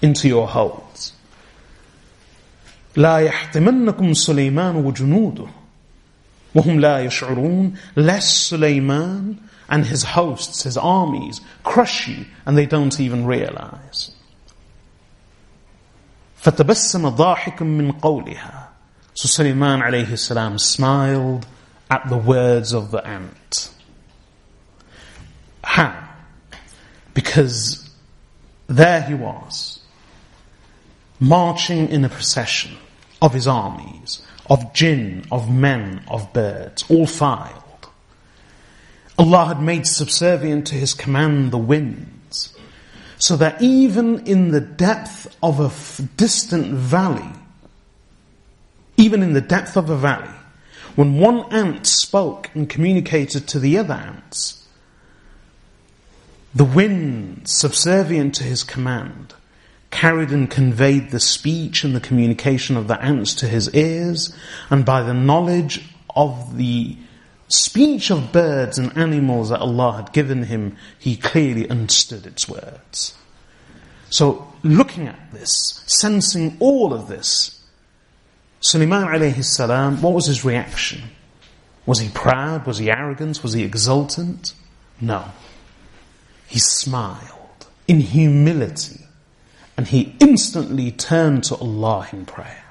[0.01, 1.13] into your holds.
[2.95, 5.45] لا يحطمنكم سليمان وجنوده
[6.55, 9.39] وهم لا يشعرون lest Sulaiman
[9.69, 14.11] and his hosts, his armies, crush you and they don't even realize.
[16.41, 18.67] فتبسم ضاحك من قولها
[19.13, 21.47] So Sulaiman alayhi smiled
[21.89, 23.71] at the words of the ant.
[25.63, 26.07] How?
[27.15, 27.89] Because
[28.67, 29.76] there he was
[31.19, 32.75] marching in a procession
[33.21, 37.63] of his armies, of jinn, of men, of birds, all filed.
[39.17, 42.55] Allah had made subservient to his command the winds,
[43.17, 47.27] so that even in the depth of a f- distant valley,
[48.95, 50.29] even in the depth of a valley,
[50.95, 54.65] when one ant spoke and communicated to the other ants,
[56.53, 59.33] the wind, subservient to his command,
[59.91, 64.35] carried and conveyed the speech and the communication of the ants to his ears,
[64.69, 65.85] and by the knowledge
[66.15, 66.97] of the
[67.47, 73.15] speech of birds and animals that Allah had given him, he clearly understood its words.
[74.09, 77.53] So, looking at this, sensing all of this,
[78.61, 81.01] Sulaiman alayhi salam, what was his reaction?
[81.85, 82.65] Was he proud?
[82.67, 83.41] Was he arrogant?
[83.43, 84.53] Was he exultant?
[84.99, 85.23] No.
[86.47, 87.29] He smiled
[87.87, 89.01] in humility
[89.77, 92.63] and he instantly turned to Allah in prayer.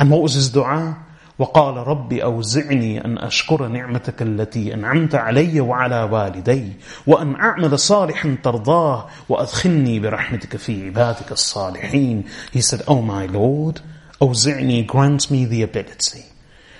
[0.00, 1.04] And what was his dua?
[1.38, 6.72] وقال رب أوزعني أن أشكر نعمتك التي أنعمت علي وعلى والدي
[7.06, 13.80] وأن أعمل صالحا ترضاه وأدخلني برحمتك في عبادك الصالحين He said, Oh my Lord,
[14.22, 16.24] أوزعني, grant me the ability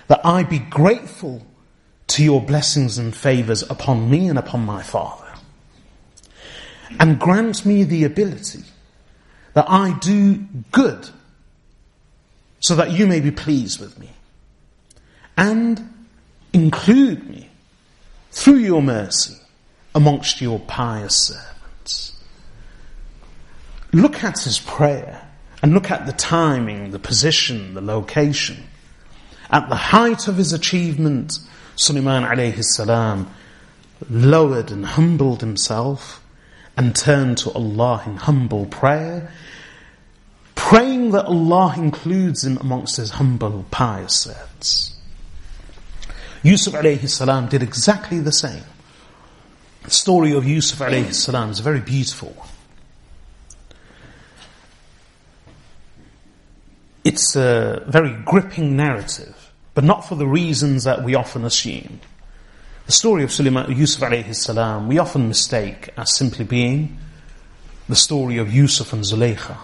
[0.09, 1.47] that I be grateful
[2.09, 5.29] to your blessings and favors upon me and upon my father.
[6.99, 8.65] And grant me the ability
[9.59, 10.37] that I do
[10.71, 11.11] good
[12.61, 14.09] so that you may be pleased with me
[15.37, 15.93] and
[16.53, 17.49] include me
[18.31, 19.37] through your mercy
[19.97, 22.21] amongst your pious servants.
[23.93, 25.27] Look at his prayer
[25.61, 28.63] and look at the timing, the position, the location.
[29.51, 31.37] At the height of his achievement,
[31.75, 33.29] Sulaiman alayhi salam
[34.09, 36.23] lowered and humbled himself
[36.79, 39.33] and turn to Allah in humble prayer,
[40.55, 44.95] praying that Allah includes him amongst his humble, pious servants.
[46.45, 48.63] Yusuf alayhi salam did exactly the same.
[49.83, 52.47] The story of Yusuf alayhi salam is very beautiful.
[57.03, 61.99] It's a very gripping narrative, but not for the reasons that we often assume.
[62.89, 66.97] The story of Sulaiman, Yusuf alayhi salam, we often mistake as simply being
[67.87, 69.59] the story of Yusuf and Zuleika,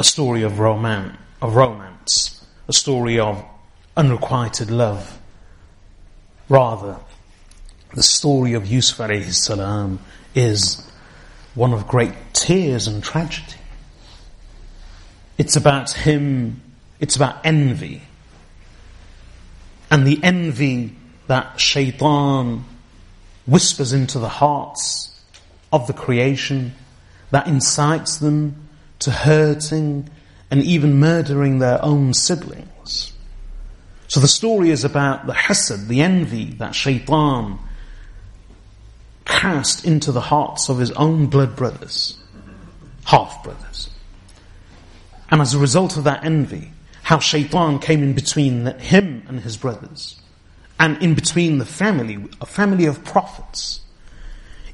[0.00, 3.44] a story of romance, of romance, a story of
[3.96, 5.20] unrequited love.
[6.48, 6.96] Rather,
[7.94, 10.00] the story of Yusuf alayhi salam
[10.34, 10.82] is
[11.54, 13.54] one of great tears and tragedy.
[15.38, 16.60] It's about him,
[16.98, 18.02] it's about envy.
[19.92, 20.96] And the envy
[21.28, 22.64] that shaitan
[23.46, 25.14] whispers into the hearts
[25.72, 26.74] of the creation
[27.30, 28.66] that incites them
[28.98, 30.08] to hurting
[30.50, 33.12] and even murdering their own siblings.
[34.08, 37.58] So the story is about the hasad, the envy that shaitan
[39.26, 42.16] cast into the hearts of his own blood brothers,
[43.04, 43.90] half brothers.
[45.30, 46.72] And as a result of that envy,
[47.02, 50.18] how shaitan came in between him and his brothers
[50.80, 53.80] and in between the family, a family of prophets.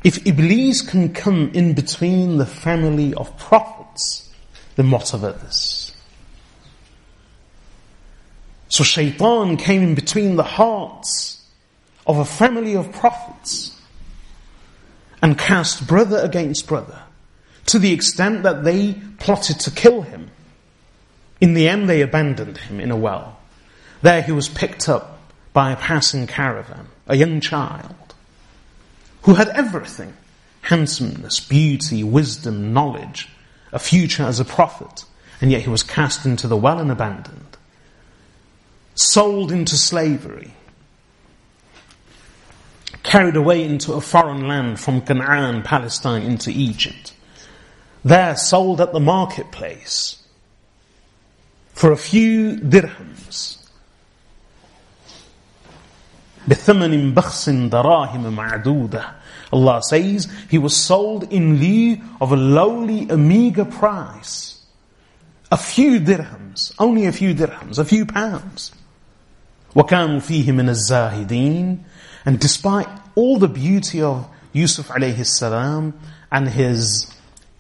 [0.03, 4.31] If Iblis can come in between the family of prophets,
[4.77, 5.93] then what of others?
[8.69, 11.41] So Shaitan came in between the hearts
[12.07, 13.81] of a family of prophets
[15.23, 17.01] and cast brother against brother
[17.67, 20.29] to the extent that they plotted to kill him.
[21.41, 23.39] In the end, they abandoned him in a well.
[24.03, 25.14] There he was picked up
[25.55, 28.15] by a passing caravan, a young child,
[29.23, 30.13] who had everything
[30.63, 33.29] handsomeness, beauty, wisdom, knowledge,
[33.73, 35.05] a future as a prophet,
[35.41, 37.57] and yet he was cast into the well and abandoned,
[38.97, 40.53] sold into slavery,
[43.05, 47.13] carried away into a foreign land from Canaan, Palestine, into Egypt,
[48.05, 50.21] there sold at the marketplace
[51.75, 53.64] for a few dirhams
[56.47, 59.15] بَخْسٍ
[59.53, 64.61] Allah says, He was sold in lieu of a lowly, a meager price.
[65.51, 68.73] A few dirhams, only a few dirhams, a few pounds.
[69.75, 71.79] وَكَانُوا فِيهِ مِنَ الزَّاهِدِينَ
[72.25, 72.87] And despite
[73.17, 75.99] all the beauty of Yusuf alayhi salam
[76.31, 77.13] and his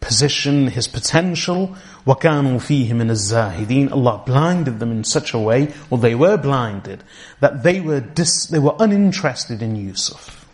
[0.04, 1.74] position, his potential.
[2.06, 7.02] وَكَانُوا فِيهِ مِنَ الزَّاهِدِينَ Allah blinded them in such a way, or they were blinded,
[7.40, 10.46] that they were, dis, they were uninterested in Yusuf.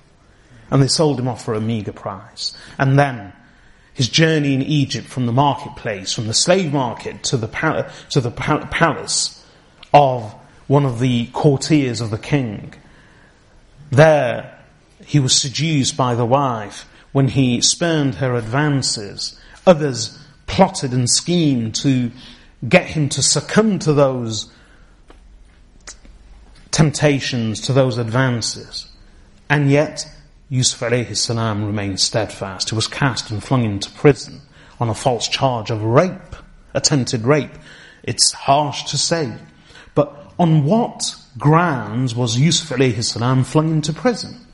[0.71, 2.57] And they sold him off for a meager price.
[2.79, 3.33] And then,
[3.93, 8.21] his journey in Egypt from the marketplace, from the slave market to the, pal- to
[8.21, 9.45] the pal- palace
[9.93, 10.33] of
[10.69, 12.73] one of the courtiers of the king.
[13.91, 14.57] There,
[15.05, 19.39] he was seduced by the wife when he spurned her advances.
[19.67, 22.11] Others plotted and schemed to
[22.69, 24.51] get him to succumb to those
[26.71, 28.87] temptations, to those advances.
[29.49, 30.07] And yet,
[30.49, 32.71] Yusuf alayhi salam remained steadfast.
[32.71, 34.41] He was cast and flung into prison
[34.79, 36.37] on a false charge of rape,
[36.75, 37.51] attempted rape.
[38.03, 39.33] It's harsh to say.
[39.95, 44.47] But on what grounds was Yusuf alayhi salam flung into prison?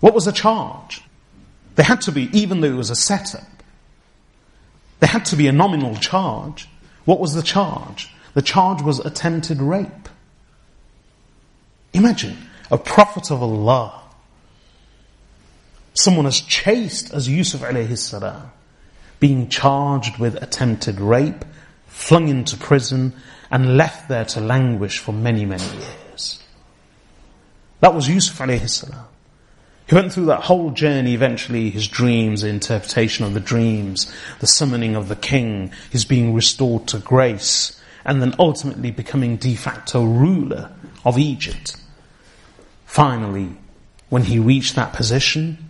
[0.00, 1.02] What was the charge?
[1.76, 3.42] There had to be, even though it was a setup,
[5.00, 6.68] there had to be a nominal charge.
[7.04, 8.10] What was the charge?
[8.34, 10.08] The charge was attempted rape.
[11.92, 12.36] Imagine
[12.70, 14.00] a prophet of Allah,
[15.94, 18.50] someone as chaste as Yusuf alayhi salam,
[19.20, 21.44] being charged with attempted rape,
[21.86, 23.12] flung into prison,
[23.50, 26.40] and left there to languish for many, many years.
[27.80, 29.06] That was Yusuf alayhi salam.
[29.86, 34.10] He went through that whole journey, eventually his dreams, the interpretation of the dreams,
[34.40, 39.54] the summoning of the king, his being restored to grace, and then ultimately becoming de
[39.54, 40.70] facto ruler
[41.04, 41.76] of Egypt.
[42.86, 43.50] Finally,
[44.08, 45.68] when he reached that position,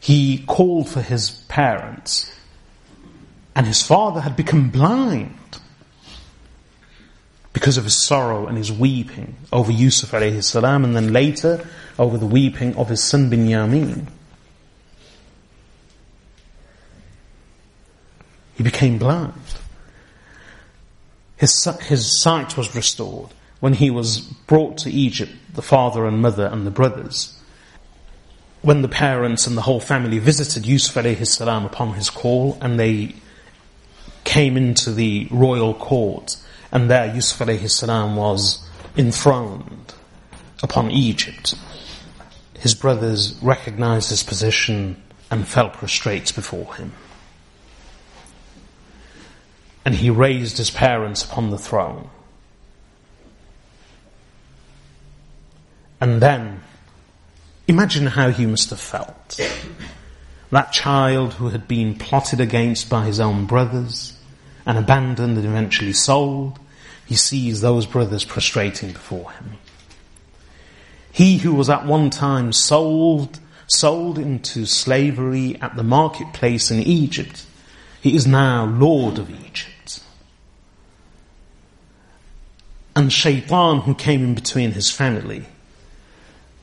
[0.00, 2.32] he called for his parents,
[3.54, 5.34] and his father had become blind
[7.52, 11.66] because of his sorrow and his weeping over Yusuf alayhi salam, and then later
[11.98, 14.06] over the weeping of his son Binyamin.
[18.56, 19.32] He became blind.
[21.36, 23.30] His, his sight was restored
[23.60, 27.38] when he was brought to Egypt, the father and mother and the brothers.
[28.62, 32.78] When the parents and the whole family visited Yusuf alayhi salam upon his call and
[32.78, 33.14] they
[34.24, 36.36] came into the royal court
[36.72, 39.94] and there Yusuf alayhi salam was enthroned
[40.62, 41.54] upon Egypt
[42.60, 45.00] his brothers recognized his position
[45.30, 46.92] and fell prostrate before him.
[49.84, 52.10] And he raised his parents upon the throne.
[56.00, 56.62] And then,
[57.66, 59.38] imagine how he must have felt.
[60.50, 64.18] That child who had been plotted against by his own brothers
[64.66, 66.58] and abandoned and eventually sold,
[67.06, 69.52] he sees those brothers prostrating before him.
[71.12, 77.44] He who was at one time sold, sold into slavery at the marketplace in Egypt,
[78.00, 80.00] he is now Lord of Egypt.
[82.94, 85.44] And Shaitan, who came in between his family,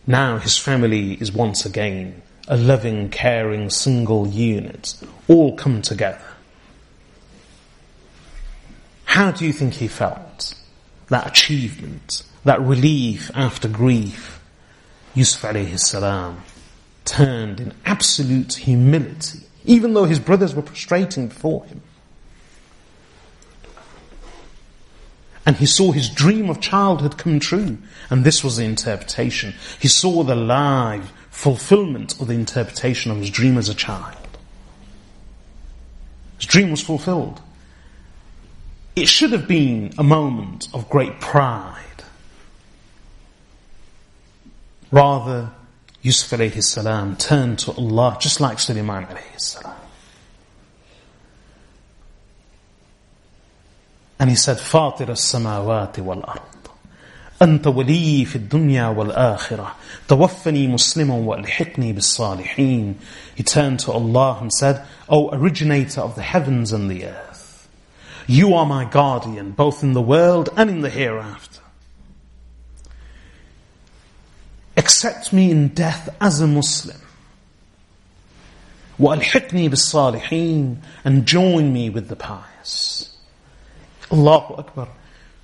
[0.06, 4.94] now his family is once again a loving, caring, single unit,
[5.28, 6.22] all come together.
[9.06, 10.54] How do you think he felt?
[11.08, 14.35] That achievement, that relief after grief,
[15.16, 16.42] Yusuf alayhi salam
[17.06, 21.82] turned in absolute humility, even though his brothers were prostrating before him.
[25.46, 27.78] And he saw his dream of childhood come true,
[28.10, 29.54] and this was the interpretation.
[29.80, 34.18] He saw the live fulfillment of the interpretation of his dream as a child.
[36.38, 37.40] His dream was fulfilled.
[38.98, 41.82] It should have been a moment of great pride
[44.96, 45.52] Rather,
[46.04, 49.76] Yusuf alayhi salam turned to Allah just like Sulaiman alayhi salam.
[54.20, 59.76] And he said, فاطر السماوات والأرض أنت ولي في الدنيا والآخرة
[60.08, 62.94] توفني مسلما وألحقني بالصالحين
[63.36, 67.68] He turned to Allah and said, O originator of the heavens and the earth,
[68.28, 71.55] you are my guardian both in the world and in the hereafter.
[74.86, 77.02] accept me in death as a Muslim.
[79.00, 83.18] وَأَلْحِقْنِي بِالصَّالِحِينَ And join me with the pious.
[84.12, 84.88] Allahu Akbar.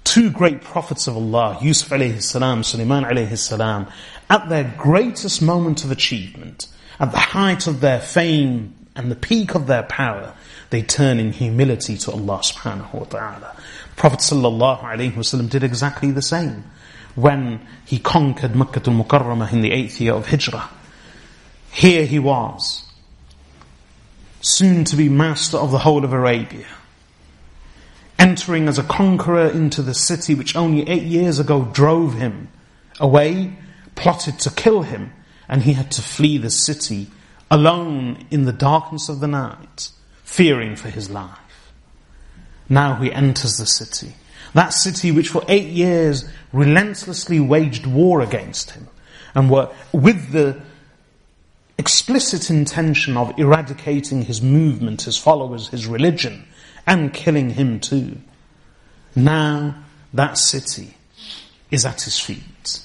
[0.03, 3.87] Two great prophets of Allah, Yusuf alayhi salam, Sulaiman alayhi salam,
[4.29, 6.67] at their greatest moment of achievement,
[6.99, 10.35] at the height of their fame and the peak of their power,
[10.69, 13.55] they turn in humility to Allah subhanahu wa ta'ala.
[13.95, 16.63] Prophet sallallahu alayhi wa did exactly the same
[17.15, 20.69] when he conquered Makkah al-Mukarramah in the eighth year of Hijrah.
[21.71, 22.83] Here he was,
[24.41, 26.67] soon to be master of the whole of Arabia,
[28.19, 32.49] entering as a conqueror into the city which only eight years ago drove him
[32.99, 33.53] away,
[33.95, 35.11] plotted to kill him,
[35.47, 37.07] and he had to flee the city
[37.49, 39.91] alone in the darkness of the night,
[40.23, 41.37] fearing for his life.
[42.69, 44.13] Now he enters the city
[44.53, 48.87] that city which for eight years relentlessly waged war against him
[49.33, 50.59] and were with the
[51.77, 56.45] explicit intention of eradicating his movement, his followers, his religion,
[56.85, 58.17] and killing him too.
[59.15, 59.75] Now
[60.13, 60.95] that city
[61.69, 62.81] is at his feet.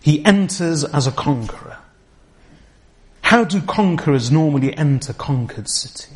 [0.00, 1.76] He enters as a conqueror.
[3.20, 6.08] How do conquerors normally enter conquered cities?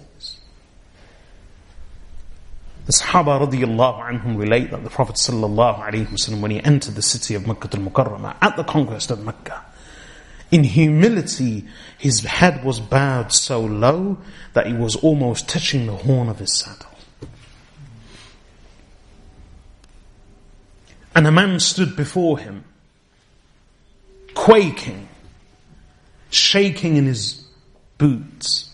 [2.87, 7.03] The Sahaba radiallahu anhum relate that the Prophet sallallahu alayhi wasallam, when he entered the
[7.03, 9.61] city of Makkah al-Mukarramah, at the conquest of Makkah,
[10.53, 11.65] in humility,
[11.99, 14.19] his head was bowed so low
[14.53, 16.87] that he was almost touching the horn of his saddle.
[21.17, 22.63] And a man stood before him,
[24.35, 25.09] quaking,
[26.31, 27.45] shaking in his
[27.99, 28.71] boots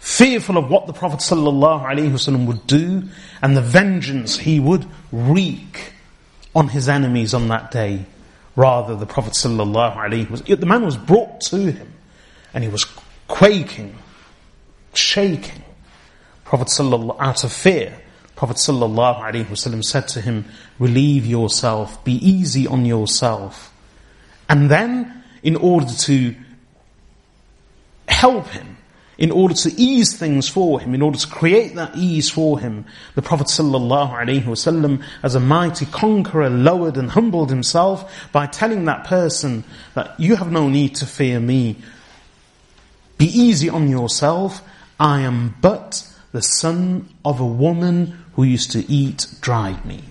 [0.00, 3.02] fearful of what the Prophet ﷺ would do
[3.42, 5.92] and the vengeance he would wreak
[6.56, 8.06] on his enemies on that day.
[8.56, 11.92] Rather, the Prophet ﷺ, the man was brought to him
[12.54, 12.84] and he was
[13.28, 13.96] quaking,
[14.94, 15.62] shaking.
[16.44, 17.96] Prophet ﷺ, out of fear,
[18.36, 20.46] Prophet ﷺ said to him,
[20.78, 23.72] relieve yourself, be easy on yourself.
[24.48, 26.34] And then, in order to
[28.08, 28.69] help him,
[29.20, 32.86] in order to ease things for him, in order to create that ease for him.
[33.14, 39.62] The Prophet wasallam, as a mighty conqueror, lowered and humbled himself by telling that person
[39.92, 41.76] that you have no need to fear me.
[43.18, 44.62] Be easy on yourself.
[44.98, 46.02] I am but
[46.32, 50.02] the son of a woman who used to eat dried meat.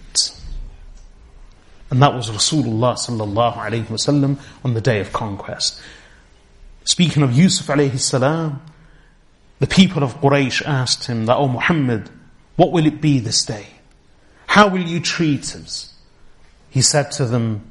[1.89, 5.81] And that was Rasulullah sallallahu alayhi wasallam on the day of conquest.
[6.83, 8.61] Speaking of Yusuf alayhi salam,
[9.59, 12.09] the people of Quraysh asked him that, O oh Muhammad,
[12.55, 13.67] what will it be this day?
[14.47, 15.93] How will you treat us?
[16.69, 17.61] He said to them,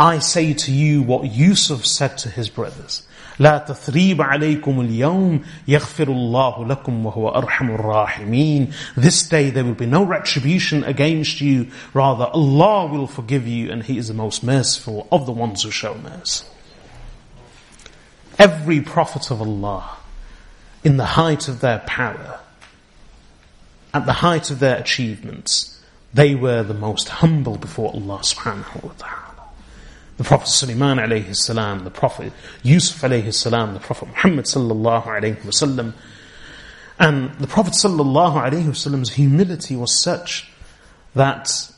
[0.00, 3.06] I say to you what Yusuf said to his brothers.
[3.38, 9.86] لا تثريب عليكم اليوم يغفر الله لكم وهو أرحم الراحمين This day there will be
[9.86, 11.68] no retribution against you.
[11.94, 15.70] Rather, Allah will forgive you and He is the most merciful of the ones who
[15.70, 16.44] show mercy.
[18.38, 19.96] Every prophet of Allah
[20.84, 22.40] in the height of their power,
[23.92, 28.92] at the height of their achievements, they were the most humble before Allah subhanahu wa
[28.98, 29.26] ta'ala.
[30.16, 35.44] The Prophet Sulaiman alayhi salam, the Prophet Yusuf alayhi salam, the Prophet Muhammad sallallahu alayhi
[35.44, 35.92] wa sallam,
[36.98, 38.66] and the Prophet sallallahu alayhi
[39.08, 40.50] wa humility was such
[41.14, 41.70] that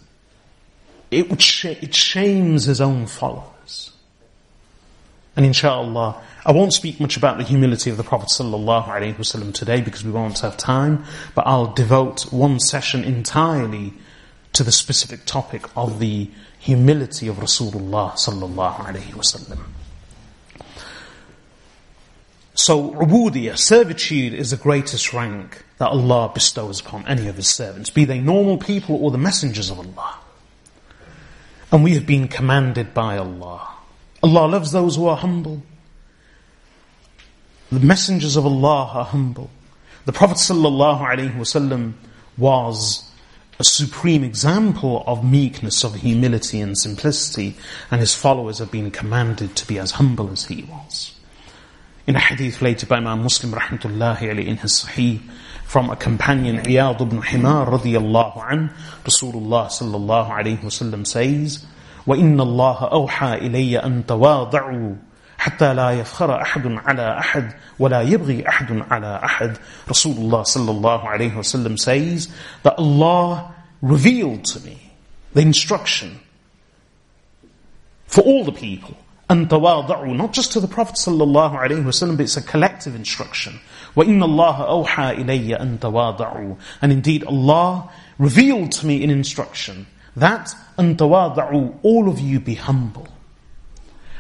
[1.11, 1.31] it,
[1.65, 3.49] it shames his own followers.
[5.35, 10.05] And inshallah, I won't speak much about the humility of the Prophet ﷺ today because
[10.05, 11.05] we won't have time,
[11.35, 13.95] but I'll devote one session entirely
[14.53, 19.59] to the specific topic of the humility of Rasulullah ﷺ.
[22.55, 27.89] So, ubudiyah, servitude is the greatest rank that Allah bestows upon any of His servants,
[27.89, 30.19] be they normal people or the messengers of Allah.
[31.73, 33.72] And we have been commanded by Allah
[34.23, 35.63] Allah loves those who are humble.
[37.73, 39.51] The messengers of Allah are humble.
[40.05, 41.93] The Prophet ﷺ
[42.39, 43.03] was
[43.59, 47.57] a supreme example of meekness, of humility and simplicity,
[47.91, 51.15] and his followers have been commanded to be as humble as he was.
[52.07, 55.21] In a hadith related by Imam Muslim rahmatullahi alayhi in his Sahih,
[55.67, 58.73] from a companion Iyad ibn Himar radiyallahu an,
[59.05, 61.65] Rasulullah sallallahu wasallam says,
[62.07, 64.95] وإن الله أوحى إلي أن تواضعوا
[65.39, 69.57] حتى لا يفخر أحد على أحد ولا يبغي أحد على أحد
[69.93, 72.29] صَلَّى sallallahu alayhi wasallam says
[72.63, 74.79] that Allah revealed to me
[75.35, 76.21] the instruction
[78.07, 78.95] for all the people
[79.31, 83.59] أن تواضعوا not just to the Prophet sallallahu alayhi wasallam but it's a collective instruction
[83.97, 89.87] وَإِنَّ اللَّهَ أَوْحَى إِلَيَّ أَن تَوَاضَعُوا And indeed Allah revealed to me an instruction
[90.17, 93.09] that, أَنْتَوَاضَعُوا All of you be humble.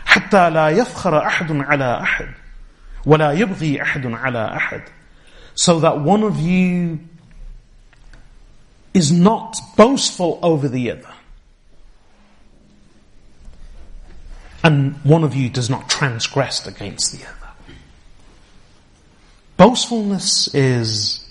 [0.06, 2.34] حَتَّى لَا يَفْخَرَ أَحَدٌ عَلَى أَحَدٍ
[3.06, 4.88] وَلَا يَبْغِي أَحَدٌ عَلَى أَحَدٍ
[5.54, 6.98] So that one of you
[8.94, 11.12] is not boastful over the other.
[14.64, 17.36] And one of you does not transgress against the other.
[19.58, 21.28] Boastfulness is,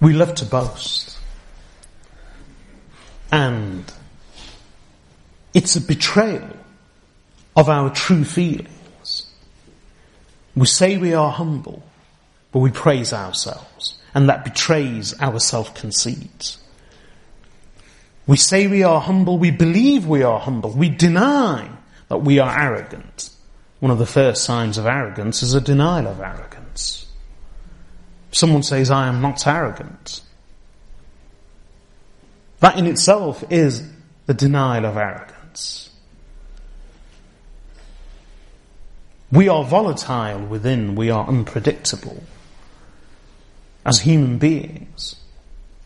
[0.00, 1.13] we love to boast
[3.34, 3.92] and
[5.54, 6.48] it's a betrayal
[7.56, 9.26] of our true feelings.
[10.54, 11.82] We say we are humble,
[12.52, 16.56] but we praise ourselves, and that betrays our self-conceit.
[18.28, 21.68] We say we are humble, we believe we are humble, we deny
[22.08, 23.30] that we are arrogant.
[23.80, 27.06] One of the first signs of arrogance is a denial of arrogance.
[28.30, 30.20] Someone says, I am not arrogant.
[32.64, 33.86] That in itself is
[34.24, 35.90] the denial of arrogance.
[39.30, 42.22] We are volatile within, we are unpredictable.
[43.84, 45.16] As human beings,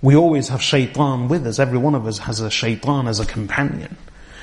[0.02, 1.58] we always have shaitan with us.
[1.58, 3.96] Every one of us has a shaitan as a companion.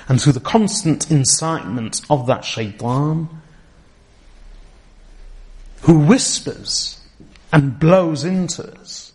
[0.09, 3.29] And through the constant incitement of that shaitan,
[5.83, 6.99] who whispers
[7.53, 9.13] and blows into us,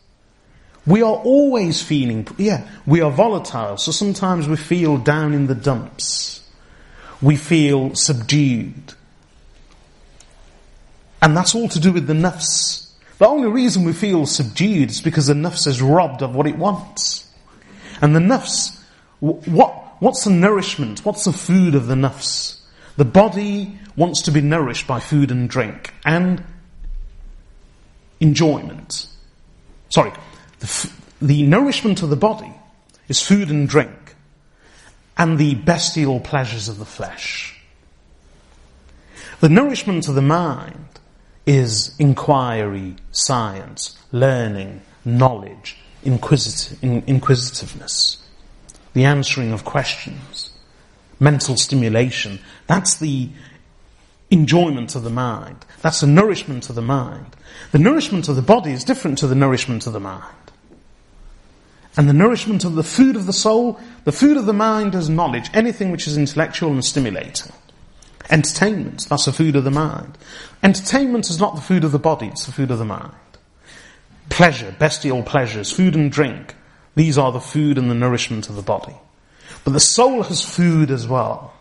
[0.90, 5.54] we are always feeling, yeah, we are volatile, so sometimes we feel down in the
[5.54, 6.42] dumps.
[7.22, 8.94] We feel subdued.
[11.22, 12.88] And that's all to do with the nafs.
[13.18, 16.58] The only reason we feel subdued is because the nafs is robbed of what it
[16.58, 17.24] wants.
[18.02, 18.76] And the nafs,
[19.20, 21.04] what, what's the nourishment?
[21.04, 22.58] What's the food of the nafs?
[22.96, 26.42] The body wants to be nourished by food and drink and
[28.18, 29.06] enjoyment.
[29.90, 30.12] Sorry,
[30.60, 30.90] the,
[31.22, 32.52] the nourishment of the body
[33.08, 34.14] is food and drink
[35.16, 37.58] and the bestial pleasures of the flesh.
[39.40, 40.86] The nourishment of the mind
[41.46, 48.18] is inquiry, science, learning, knowledge, inquisit- in- inquisitiveness,
[48.92, 50.50] the answering of questions,
[51.18, 52.38] mental stimulation.
[52.66, 53.30] That's the
[54.30, 55.64] enjoyment of the mind.
[55.80, 57.34] That's the nourishment of the mind.
[57.72, 60.22] The nourishment of the body is different to the nourishment of the mind.
[61.96, 65.08] And the nourishment of the food of the soul, the food of the mind is
[65.10, 67.52] knowledge, anything which is intellectual and stimulating.
[68.30, 70.16] Entertainment, that's the food of the mind.
[70.62, 73.10] Entertainment is not the food of the body, it's the food of the mind.
[74.28, 76.54] Pleasure, bestial pleasures, food and drink,
[76.94, 78.94] these are the food and the nourishment of the body.
[79.64, 81.52] But the soul has food as well.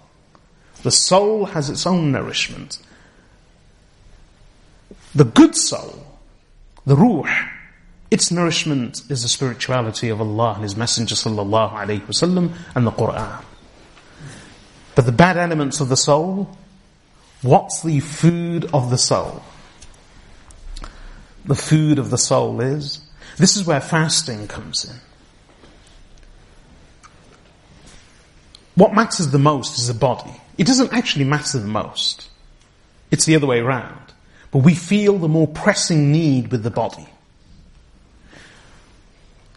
[0.84, 2.78] The soul has its own nourishment.
[5.16, 6.04] The good soul,
[6.86, 7.24] the ruh,
[8.12, 12.92] its nourishment is the spirituality of Allah and His Messenger sallallahu alaihi wasallam and the
[12.92, 13.44] Quran.
[14.96, 16.58] But the bad elements of the soul,
[17.44, 19.44] what's the food of the soul?
[21.46, 23.00] The food of the soul is,
[23.38, 24.96] this is where fasting comes in.
[28.74, 30.34] What matters the most is the body.
[30.58, 32.30] It doesn't actually matter the most.
[33.12, 34.14] It's the other way around.
[34.52, 37.08] But we feel the more pressing need with the body.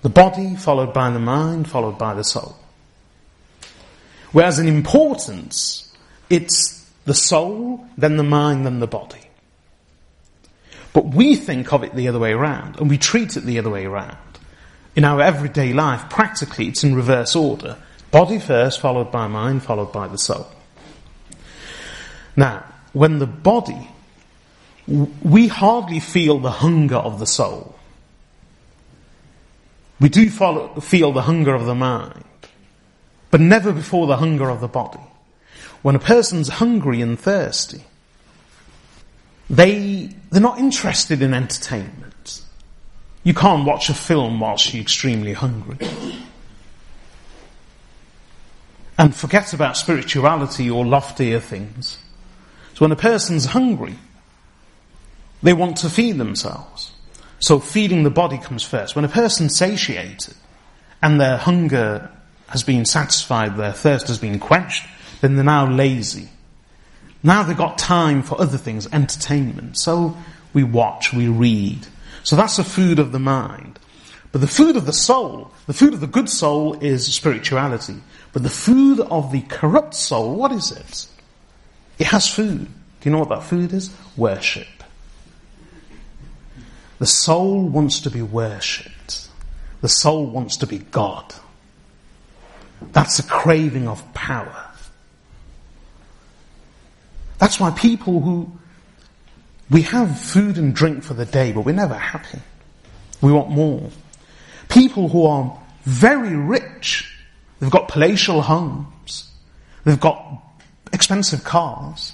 [0.02, 2.56] The body, followed by the mind, followed by the soul.
[4.32, 5.96] Whereas in importance,
[6.28, 9.20] it's the soul, then the mind, then the body.
[10.92, 13.70] But we think of it the other way around, and we treat it the other
[13.70, 14.16] way around.
[14.96, 17.78] In our everyday life, practically, it's in reverse order.
[18.10, 20.48] Body first, followed by mind, followed by the soul.
[22.36, 23.88] Now, when the body,
[24.86, 27.78] we hardly feel the hunger of the soul.
[30.02, 32.24] We do follow, feel the hunger of the mind,
[33.30, 34.98] but never before the hunger of the body.
[35.82, 37.84] When a person's hungry and thirsty,
[39.48, 42.42] they, they're not interested in entertainment.
[43.22, 45.78] You can't watch a film whilst you're extremely hungry.
[48.98, 51.98] And forget about spirituality or loftier things.
[52.74, 54.00] So when a person's hungry,
[55.44, 56.90] they want to feed themselves.
[57.42, 58.94] So feeding the body comes first.
[58.94, 60.34] When a person's satiated
[61.02, 62.08] and their hunger
[62.46, 64.86] has been satisfied, their thirst has been quenched,
[65.20, 66.28] then they're now lazy.
[67.20, 69.76] Now they've got time for other things, entertainment.
[69.76, 70.16] So
[70.54, 71.84] we watch, we read.
[72.22, 73.80] So that's the food of the mind.
[74.30, 77.96] But the food of the soul, the food of the good soul is spirituality.
[78.32, 81.08] But the food of the corrupt soul, what is it?
[81.98, 82.66] It has food.
[83.00, 83.92] Do you know what that food is?
[84.16, 84.68] Worship.
[87.02, 89.26] The soul wants to be worshipped.
[89.80, 91.34] The soul wants to be God.
[92.92, 94.66] That's a craving of power.
[97.38, 98.52] That's why people who,
[99.68, 102.38] we have food and drink for the day, but we're never happy.
[103.20, 103.90] We want more.
[104.68, 107.12] People who are very rich,
[107.58, 109.28] they've got palatial homes,
[109.82, 110.40] they've got
[110.92, 112.12] expensive cars,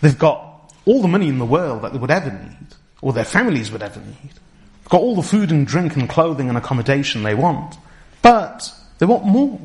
[0.00, 3.24] they've got all the money in the world that they would ever need or their
[3.24, 4.18] families would ever need.
[4.32, 7.76] They've got all the food and drink and clothing and accommodation they want,
[8.22, 9.60] but they want more.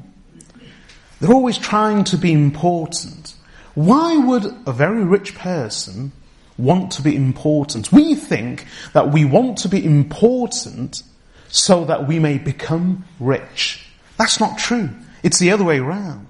[1.20, 3.36] They're always trying to be important.
[3.76, 6.12] Why would a very rich person
[6.58, 7.92] want to be important?
[7.92, 11.04] We think that we want to be important
[11.50, 13.86] so that we may become rich.
[14.18, 14.90] That's not true.
[15.24, 16.28] It's the other way around.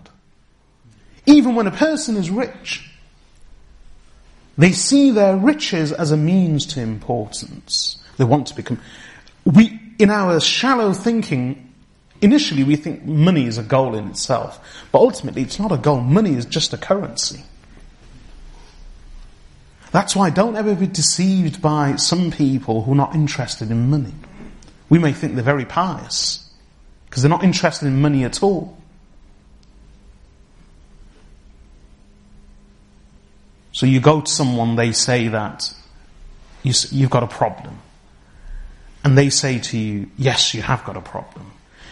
[1.25, 2.90] Even when a person is rich,
[4.61, 7.97] they see their riches as a means to importance.
[8.17, 8.79] They want to become.
[9.43, 11.73] We, in our shallow thinking,
[12.21, 14.59] initially we think money is a goal in itself,
[14.91, 15.99] but ultimately it's not a goal.
[16.01, 17.41] Money is just a currency.
[19.91, 24.13] That's why don't ever be deceived by some people who are not interested in money.
[24.89, 26.47] We may think they're very pious
[27.09, 28.77] because they're not interested in money at all.
[33.71, 35.73] So you go to someone, they say that
[36.63, 37.79] you, you've got a problem.
[39.03, 41.51] And they say to you, yes, you have got a problem.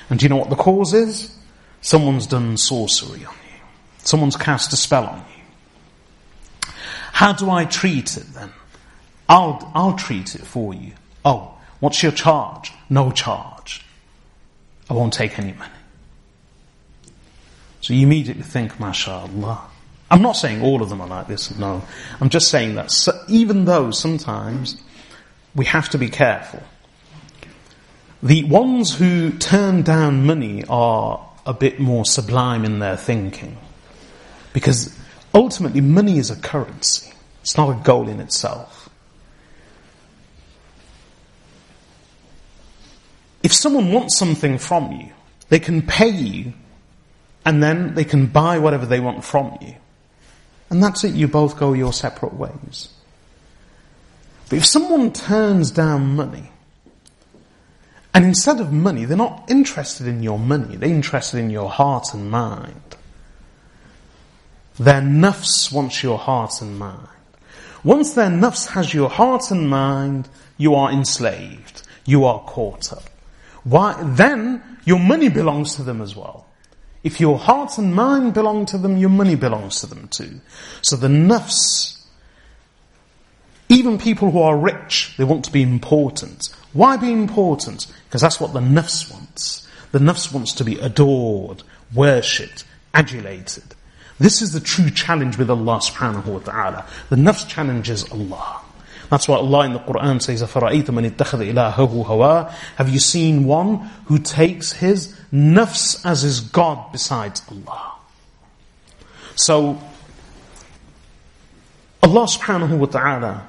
[0.09, 1.33] And do you know what the cause is?
[1.81, 3.59] Someone's done sorcery on you.
[3.99, 6.71] Someone's cast a spell on you.
[7.13, 8.51] How do I treat it then?
[9.27, 10.91] I'll, I'll treat it for you.
[11.25, 12.71] Oh, what's your charge?
[12.89, 13.85] No charge.
[14.89, 15.71] I won't take any money.
[17.81, 19.68] So you immediately think, mashallah,
[20.11, 21.83] I'm not saying all of them are like this, no.
[22.19, 24.75] I'm just saying that so even though sometimes
[25.55, 26.61] we have to be careful.
[28.21, 33.57] The ones who turn down money are a bit more sublime in their thinking.
[34.51, 34.95] Because
[35.33, 38.89] ultimately, money is a currency, it's not a goal in itself.
[43.41, 45.09] If someone wants something from you,
[45.47, 46.53] they can pay you
[47.45, 49.75] and then they can buy whatever they want from you.
[50.69, 52.89] And that's it, you both go your separate ways.
[54.49, 56.51] But if someone turns down money,
[58.13, 62.13] and instead of money, they're not interested in your money, they're interested in your heart
[62.13, 62.95] and mind.
[64.79, 67.07] Their nafs wants your heart and mind.
[67.83, 71.83] Once their nafs has your heart and mind, you are enslaved.
[72.05, 73.03] You are caught up.
[73.63, 76.45] Why, then your money belongs to them as well.
[77.03, 80.41] If your heart and mind belong to them, your money belongs to them too.
[80.81, 81.97] So the nafs,
[83.69, 86.53] even people who are rich, they want to be important.
[86.73, 87.87] Why be important?
[88.05, 89.67] Because that's what the nafs wants.
[89.91, 91.63] The nafs wants to be adored,
[91.95, 93.75] worshipped, adulated.
[94.19, 96.85] This is the true challenge with Allah subhanahu wa ta'ala.
[97.09, 98.61] The nafs challenges Allah.
[99.09, 100.45] That's what Allah in the Quran says,
[102.75, 107.95] Have you seen one who takes his nafs as his God besides Allah?
[109.35, 109.81] So,
[112.03, 113.47] Allah subhanahu wa ta'ala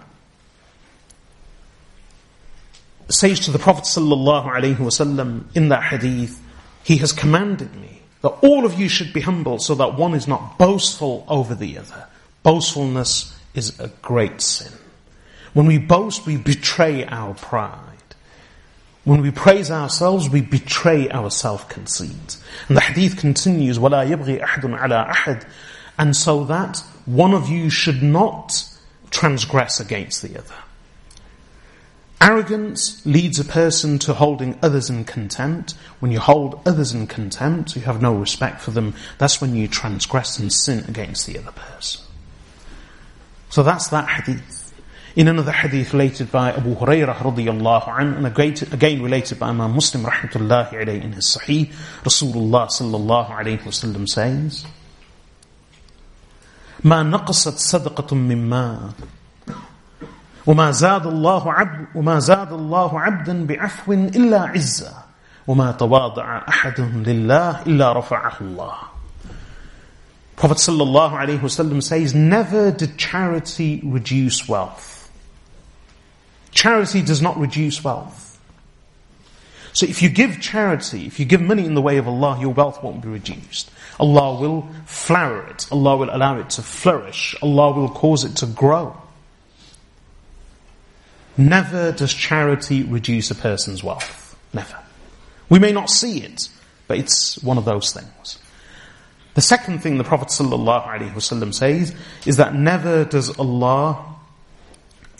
[3.10, 4.52] says to the Prophet sallallahu wa
[4.86, 6.40] wasallam in that hadith,
[6.84, 10.26] He has commanded me that all of you should be humble so that one is
[10.28, 12.06] not boastful over the other.
[12.42, 14.72] Boastfulness is a great sin.
[15.52, 17.78] When we boast, we betray our pride.
[19.04, 22.36] When we praise ourselves, we betray our self-conceit.
[22.68, 25.44] And the hadith continues, وَلَا يَبْغِي أَحْدٌ عَلَىٰ أَحَدٍ
[25.98, 28.62] And so that one of you should not
[29.10, 30.54] transgress against the other.
[32.20, 35.72] Arrogance leads a person to holding others in contempt.
[35.98, 38.94] When you hold others in contempt, you have no respect for them.
[39.16, 42.02] That's when you transgress and sin against the other person.
[43.48, 44.59] So that's that hadith.
[45.16, 48.16] In another hadith related by Abu Hurairah radiyallahu anhu,
[48.64, 51.68] and again related by Imam Muslim rahmatullahi alayhi in his Sahih,
[52.04, 54.64] Rasulullah sallallahu alayhi wasallam says,
[56.84, 58.92] ما نقصت صدقة من مال
[60.46, 64.92] وما زاد الله عبد وما زاد الله عبدا بعفو إلا عزة
[65.46, 68.74] وما تواضع أحد لله إلا رفعه الله
[70.36, 74.98] Prophet صلى الله عليه وسلم says, never did charity reduce wealth.
[76.52, 78.28] Charity does not reduce wealth.
[79.72, 82.52] So if you give charity, if you give money in the way of Allah, your
[82.52, 83.70] wealth won't be reduced.
[84.00, 85.68] Allah will flower it.
[85.70, 87.36] Allah will allow it to flourish.
[87.40, 89.00] Allah will cause it to grow.
[91.36, 94.36] Never does charity reduce a person's wealth.
[94.52, 94.76] Never.
[95.48, 96.48] We may not see it,
[96.88, 98.38] but it's one of those things.
[99.34, 101.94] The second thing the Prophet ﷺ says
[102.26, 104.09] is that never does Allah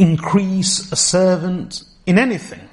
[0.00, 2.66] increase a servant in anything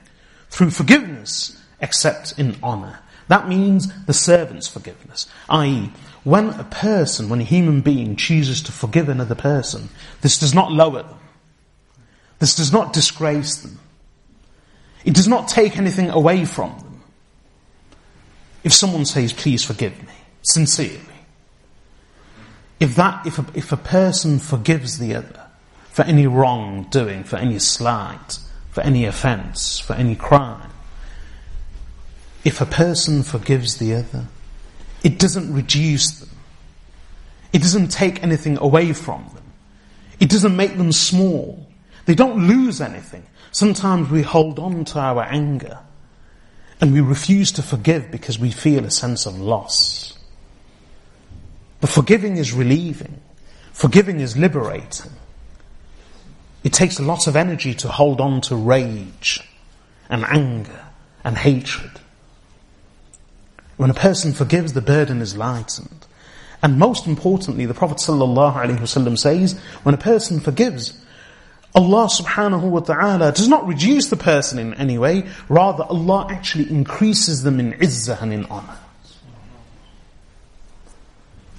[0.50, 3.00] through forgiveness except in honor.
[3.28, 5.92] That means the servant's forgiveness, i.e.,
[6.24, 9.90] when a person, when a human being chooses to forgive another person,
[10.22, 11.16] this does not lower them.
[12.40, 13.80] This does not disgrace them.
[15.06, 17.02] It does not take anything away from them.
[18.64, 20.10] If someone says, please forgive me,
[20.42, 21.00] sincerely,
[22.80, 25.47] if that, if a, if a person forgives the other,
[25.98, 28.38] for any wrongdoing, for any slight,
[28.70, 30.70] for any offence, for any crime.
[32.46, 34.28] If a person forgives the other,
[35.04, 36.30] it doesn't reduce them.
[37.52, 39.44] It doesn't take anything away from them.
[40.20, 41.66] It doesn't make them small.
[42.06, 43.26] They don't lose anything.
[43.52, 45.80] Sometimes we hold on to our anger
[46.80, 50.16] and we refuse to forgive because we feel a sense of loss.
[51.82, 53.20] But forgiving is relieving.
[53.74, 55.12] Forgiving is liberating.
[56.68, 59.40] It takes a lot of energy to hold on to rage
[60.10, 60.82] and anger
[61.24, 61.92] and hatred.
[63.78, 66.06] When a person forgives, the burden is lightened.
[66.62, 71.00] And most importantly, the Prophet ﷺ says, when a person forgives,
[71.74, 76.70] Allah subhanahu wa ta'ala does not reduce the person in any way, rather Allah actually
[76.70, 78.76] increases them in izzah and in honor.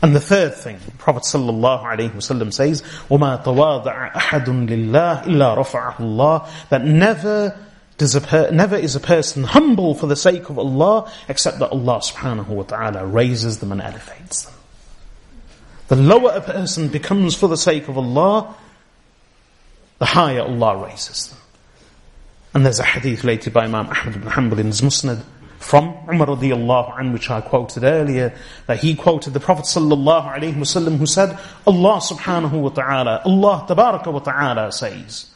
[0.00, 5.24] And the third thing, Prophet sallallahu alaihi wasallam says, وَمَا تَوَاضَعَ أَحَدٌ لِلَّهِ إِلَّا
[5.58, 7.58] رَفَعَهُ اللَّهُ That never
[7.96, 11.70] does a per, never is a person humble for the sake of Allah except that
[11.70, 14.54] Allah subhanahu wa ta'ala raises them and elevates them.
[15.88, 18.54] The lower a person becomes for the sake of Allah,
[19.98, 21.38] the higher Allah raises them.
[22.54, 25.22] And there's a hadith related by Imam Ahmad ibn Hanbal in his Musnad
[25.58, 28.34] from Umar radiallahu anhu, which I quoted earlier,
[28.66, 33.66] that he quoted the Prophet sallallahu alayhi wasallam who said, Allah subhanahu wa ta'ala, Allah
[33.68, 35.26] tabaraka wa ta'ala says,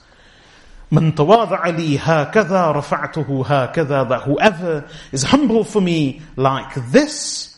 [0.93, 7.57] من تواضع لي هكذا رفعته هكذا that whoever is humble for me like this,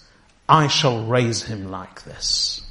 [0.49, 2.64] I shall raise him like this.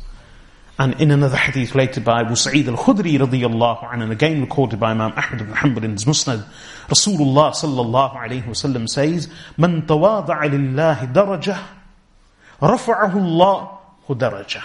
[0.80, 4.90] And in another hadith related by Abu Sa'id al-Khudri radiyallahu anhu, and again recorded by
[4.90, 6.44] Imam Ahmad ibn Hanbal in his Musnad,
[6.88, 11.58] Rasulullah sallallahu alayhi wa sallam says, من تواضع لله درجة
[12.64, 13.70] رفعه الله
[14.10, 14.62] درجة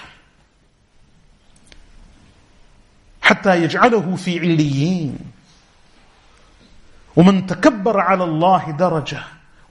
[3.23, 5.19] حتى يجعله في عليين
[7.17, 9.21] ومن تكبر على الله درجة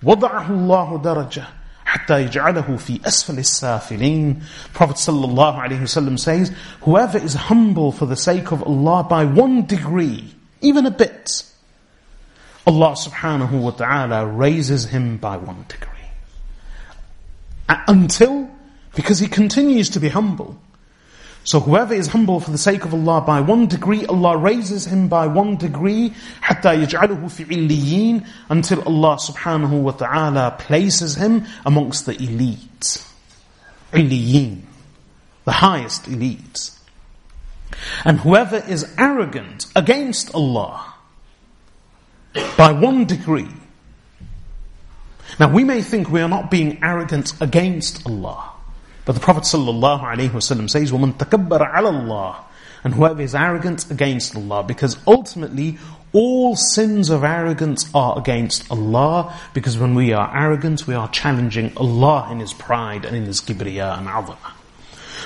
[0.03, 1.43] وضعه الله درجة
[1.88, 4.41] حتى يجعله في أسفل السافلين.
[4.75, 9.63] Prophet الله عليه وسلم says, whoever is humble for the sake of Allah by one
[9.65, 11.43] degree, even a bit,
[12.65, 15.88] Allah subhanahu wa ta'ala raises him by one degree.
[17.88, 18.49] Until,
[18.93, 20.59] because he continues to be humble,
[21.48, 25.08] so whoever is humble for the sake of Allah by one degree, Allah raises him
[25.08, 32.16] by one degree, حَتَّى يَجْعَلُهُ فِي Until Allah subhanahu wa ta'ala places him amongst the
[32.18, 33.02] elite.
[33.93, 34.60] إِلِّيِّين
[35.45, 36.72] The highest elite.
[38.04, 40.95] And whoever is arrogant against Allah
[42.58, 43.54] by one degree.
[45.39, 48.52] Now we may think we are not being arrogant against Allah.
[49.08, 52.36] But the Prophet ﷺ says, "Woman, تَكَبَّرَ Allah,
[52.84, 55.78] And whoever is arrogant against Allah, because ultimately
[56.12, 61.72] all sins of arrogance are against Allah, because when we are arrogant, we are challenging
[61.78, 64.36] Allah in His pride and in His kibriya and azamah.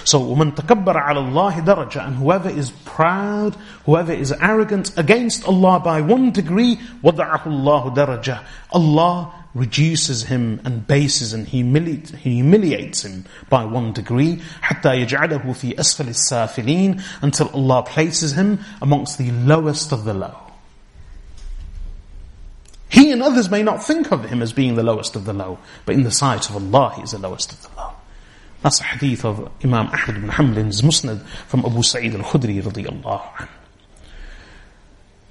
[0.04, 3.56] So, woman, تَكَبَّرَ Allah اللَّهِ And whoever is proud,
[3.86, 8.44] whoever is arrogant against Allah by one degree, وَضَعَهُ Allah daraja.
[8.72, 15.74] Allah reduces him and bases and humili- humiliates him by one degree حتى يجعله في
[15.80, 20.38] أسفل السافلين until Allah places him amongst the lowest of the low.
[22.89, 25.60] He and others may not think of him as being the lowest of the low,
[25.86, 27.93] but in the sight of Allah, he is the lowest of the low.
[28.62, 33.47] That's a hadith of Imam Ahmad ibn Hanbal's Musnad from Abu Sa'id al-Khudri radiyallahu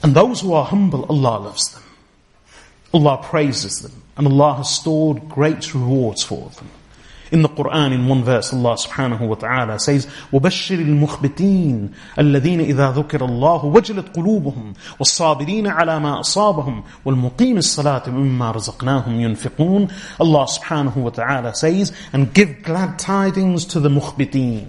[0.02, 1.82] And those who are humble, Allah loves them.
[2.92, 3.99] Allah praises them.
[4.20, 6.68] And Allah has stored great rewards for them.
[7.32, 12.92] In the Quran, in one verse, Allah subhanahu wa ta'ala says, وَبَشِّرِ الْمُخْبِتِينَ الَّذِينَ إِذَا
[13.00, 19.88] ذُكِرَ اللَّهُ وَجِلَتْ قُلُوبُهُم وَالصَّابِرِينَ عَلَى مَا أَصَابَهُمْ وَالْمُقِيمِ الصَّلَاةِ مِمَّا رَزَقْنَاهُمْ يُنْفِقُونَ
[20.20, 24.68] Allah subhanahu wa ta'ala says, and give glad tidings to the mukhbiteen.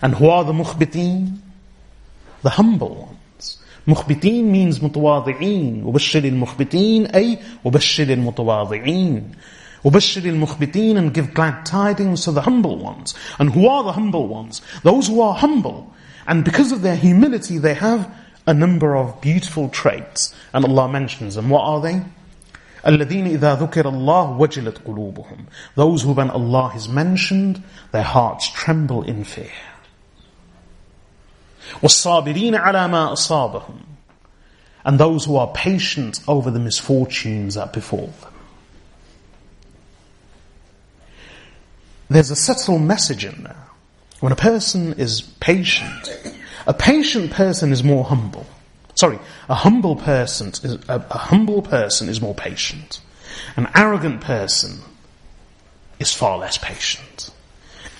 [0.00, 1.36] And who are the mukhbiteen?
[2.40, 3.09] The humble
[3.86, 9.22] Mukhbitin means متواضعين وبشر المخبتين أي وبشر المتواضعين
[9.84, 13.14] وبشر المخبتين and give glad tidings to the humble ones.
[13.38, 14.60] And who are the humble ones?
[14.82, 15.90] Those who are humble.
[16.26, 18.12] And because of their humility, they have
[18.46, 20.34] a number of beautiful traits.
[20.52, 21.48] And Allah mentions them.
[21.48, 22.02] What are they?
[22.86, 25.46] الذين إذا ذكر الله وجلت قلوبهم.
[25.76, 27.62] Those who when Allah is mentioned,
[27.92, 29.50] their hearts tremble in fear.
[31.82, 33.78] وَالصَّابِرِينَ عَلَى مَا أَصَابَهُمْ
[34.84, 38.32] And those who are patient over the misfortunes that befall them.
[42.08, 43.66] There's a subtle message in there.
[44.18, 46.34] When a person is patient,
[46.66, 48.46] a patient person is more humble.
[48.96, 49.18] Sorry,
[49.48, 53.00] a humble person is, a, a humble person is more patient.
[53.56, 54.80] An arrogant person
[56.00, 57.30] is far less patient.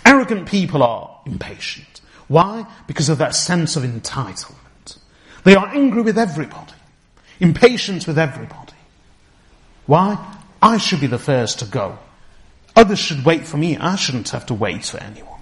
[0.05, 2.01] Arrogant people are impatient.
[2.31, 2.65] Why?
[2.87, 4.99] Because of that sense of entitlement.
[5.43, 6.75] They are angry with everybody,
[7.41, 8.75] impatient with everybody.
[9.87, 10.17] Why?
[10.63, 11.99] I should be the first to go.
[12.77, 13.77] Others should wait for me.
[13.77, 15.41] I shouldn't have to wait for anyone.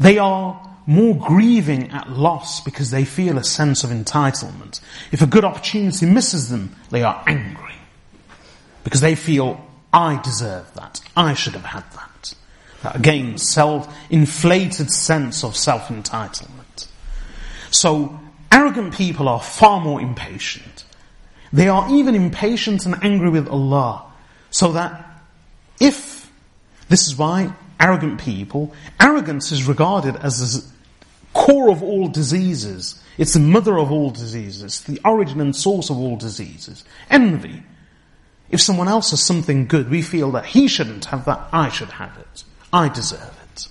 [0.00, 4.80] They are more grieving at loss because they feel a sense of entitlement.
[5.12, 7.74] If a good opportunity misses them, they are angry
[8.84, 9.62] because they feel,
[9.92, 11.02] I deserve that.
[11.14, 12.10] I should have had that.
[12.84, 16.86] Again, self, inflated sense of self-entitlement.
[17.70, 18.18] So,
[18.52, 20.84] arrogant people are far more impatient.
[21.52, 24.04] They are even impatient and angry with Allah.
[24.50, 25.22] So that
[25.80, 26.30] if,
[26.88, 30.70] this is why arrogant people, arrogance is regarded as the
[31.32, 33.02] core of all diseases.
[33.18, 36.84] It's the mother of all diseases, the origin and source of all diseases.
[37.10, 37.62] Envy.
[38.50, 41.90] If someone else has something good, we feel that he shouldn't have that, I should
[41.90, 42.44] have it.
[42.76, 43.68] I deserve it.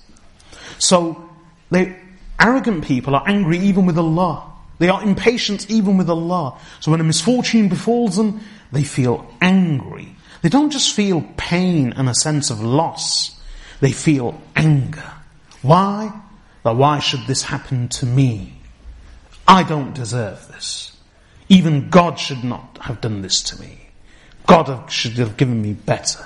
[0.80, 1.30] So,
[1.69, 1.95] they,
[2.40, 4.52] arrogant people are angry even with Allah.
[4.80, 6.60] They are impatient even with Allah.
[6.80, 8.41] So when a misfortune befalls them,
[8.72, 10.15] they feel angry.
[10.41, 13.40] They don't just feel pain and a sense of loss.
[13.80, 15.11] They feel anger.
[15.61, 16.11] Why?
[16.64, 18.53] That why should this happen to me?
[19.48, 20.98] I don't deserve this.
[21.48, 23.77] Even God should not have done this to me.
[24.48, 26.26] God should have given me better,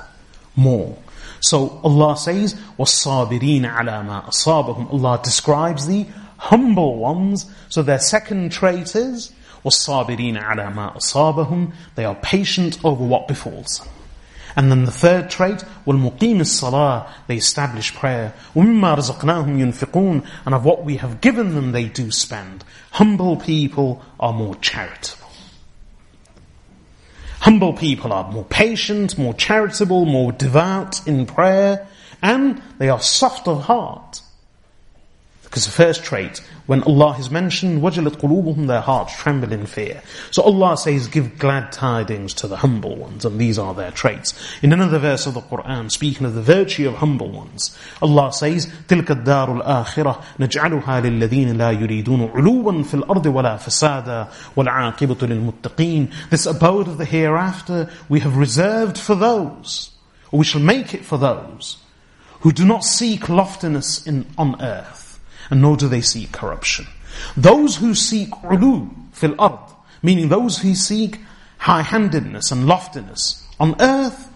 [0.55, 0.97] more.
[1.41, 6.05] So Allah says, وَالصَّابِرِينَ عَلَى مَا أَصَابَهُمْ Allah describes the
[6.37, 7.45] humble ones.
[7.69, 9.31] So their second trait is,
[9.63, 13.85] وَالصَّابِرِينَ عَلَى مَا أَصَابَهُمْ They are patient over what befalls.
[14.57, 18.33] And then the third trait, وَالْمُقِيمِ الصَّلَاةِ They establish prayer.
[18.55, 22.65] وَمِمَّا رَزَقْنَاهُمْ يُنْفِقُونَ And of what we have given them they do spend.
[22.91, 25.28] Humble people are more charitable.
[27.41, 31.87] Humble people are more patient, more charitable, more devout in prayer,
[32.21, 34.21] and they are soft of heart.
[35.49, 40.03] Because the first trait, when Allah has mentioned, وَجَلَتْ قُلُوبُهُمْ Their hearts tremble in fear.
[40.29, 44.35] So Allah says, give glad tidings to the humble ones, and these are their traits.
[44.61, 48.67] In another verse of the Qur'an, speaking of the virtue of humble ones, Allah says,
[48.85, 55.15] تِلْكَ الدَّارُ الْآخِرَةِ نَجْعَلُهَا لِلَّذِينَ لَا يُرِيدُونَ عُلُوًّا فِي الْأَرْضِ وَلَا فَسَادًا وَالْعَاقِبَةُ
[55.57, 59.89] لِلْمُتَّقِينَ This abode of the hereafter we have reserved for those,
[60.31, 61.77] or we shall make it for those,
[62.41, 64.98] who do not seek loftiness in, on earth
[65.49, 66.87] and nor do they seek corruption.
[67.35, 69.59] Those who seek ulu fil ard,
[70.03, 71.19] meaning those who seek
[71.57, 74.31] high-handedness and loftiness on earth,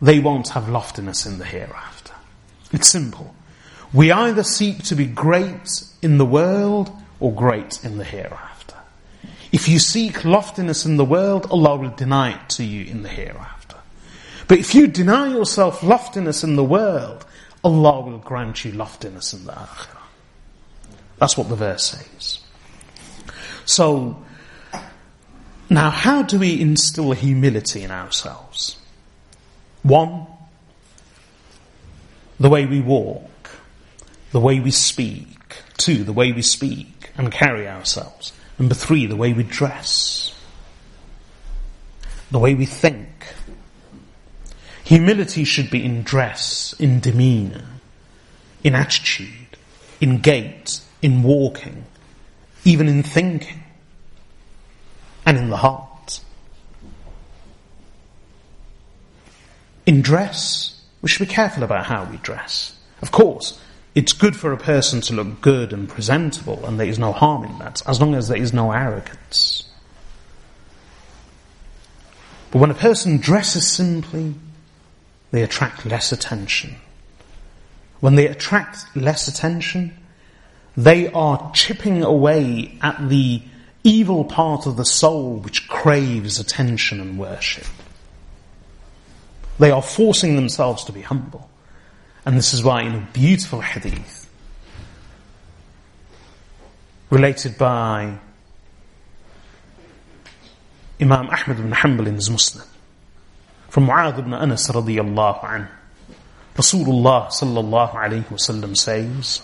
[0.00, 2.12] they won't have loftiness in the hereafter.
[2.72, 3.34] It's simple.
[3.92, 5.68] We either seek to be great
[6.02, 8.74] in the world or great in the hereafter.
[9.50, 13.08] If you seek loftiness in the world, Allah will deny it to you in the
[13.08, 13.76] hereafter.
[14.46, 17.26] But if you deny yourself loftiness in the world
[17.64, 19.94] Allah will grant you loftiness in the akhirah.
[21.18, 22.38] That's what the verse says.
[23.64, 24.24] So,
[25.68, 28.78] now how do we instill humility in ourselves?
[29.82, 30.26] One,
[32.38, 33.50] the way we walk,
[34.30, 35.26] the way we speak,
[35.76, 40.32] two, the way we speak and carry ourselves, number three, the way we dress,
[42.30, 43.08] the way we think,
[44.88, 47.66] Humility should be in dress, in demeanor,
[48.64, 49.58] in attitude,
[50.00, 51.84] in gait, in walking,
[52.64, 53.62] even in thinking,
[55.26, 56.20] and in the heart.
[59.84, 62.74] In dress, we should be careful about how we dress.
[63.02, 63.60] Of course,
[63.94, 67.44] it's good for a person to look good and presentable, and there is no harm
[67.44, 69.64] in that, as long as there is no arrogance.
[72.50, 74.34] But when a person dresses simply,
[75.30, 76.76] they attract less attention.
[78.00, 79.96] When they attract less attention,
[80.76, 83.42] they are chipping away at the
[83.84, 87.66] evil part of the soul which craves attention and worship.
[89.58, 91.48] They are forcing themselves to be humble.
[92.24, 94.30] And this is why in a beautiful hadith,
[97.10, 98.18] related by
[101.00, 102.66] Imam Ahmad ibn Hanbal in his Musnad,
[103.68, 105.70] from Mu'adh ibn Anas radiyallahu anhu.
[106.56, 109.42] Rasulullah sallallahu alayhi wa sallam says,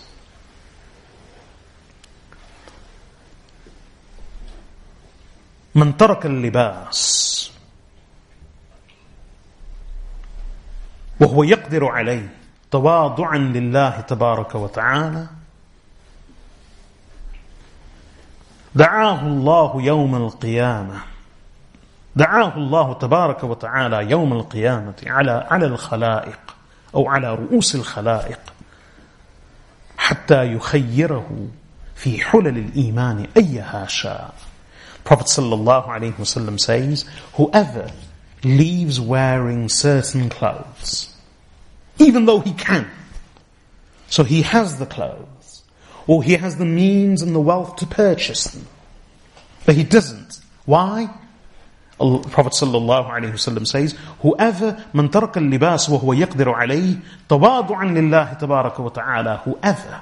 [5.75, 7.01] من ترك اللباس
[11.19, 12.29] وهو يقدر عليه
[12.71, 15.27] تواضعا لله تبارك وتعالى
[18.75, 20.99] دعاه الله يوم القيامه
[22.17, 26.39] دعاه الله تبارك وتعالى يوم القيامة على على الخلائق
[26.95, 28.39] أو على رؤوس الخلائق
[29.97, 31.47] حتى يخيره
[31.95, 34.33] في حلل الإيمان أيها شاء.
[35.05, 37.91] Prophet sallallahu alaihi wasallam says, whoever
[38.43, 41.13] leaves wearing certain clothes,
[41.99, 42.89] even though he can,
[44.09, 45.61] so he has the clothes,
[46.07, 48.65] or he has the means and the wealth to purchase them,
[49.65, 50.39] but he doesn't.
[50.65, 51.09] Why?
[51.99, 56.99] The Prophet ﷺ says, Whoever man, ترك اللباس وهو يقدر عليه
[57.29, 60.01] تواضعا لله تبارك وتعالى Whoever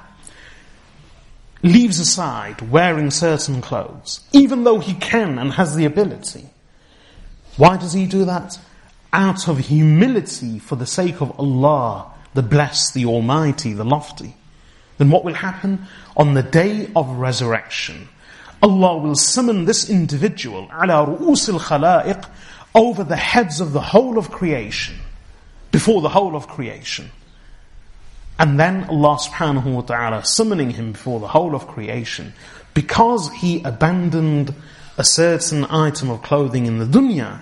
[1.62, 6.48] leaves aside wearing certain clothes, even though he can and has the ability,
[7.56, 8.58] why does he do that?
[9.12, 14.34] Out of humility for the sake of Allah, the Blessed, the Almighty, the Lofty.
[14.98, 15.86] Then what will happen?
[16.16, 18.08] On the day of resurrection,
[18.64, 22.24] Allah will summon this individual, ala ru'us al-khalaiq,
[22.74, 24.96] over the heads of the whole of creation,
[25.70, 27.10] before the whole of creation.
[28.38, 32.32] And then Allah subhanahu wa ta'ala summoning him before the whole of creation,
[32.72, 34.54] because he abandoned
[34.96, 37.40] a certain item of clothing in the dunya,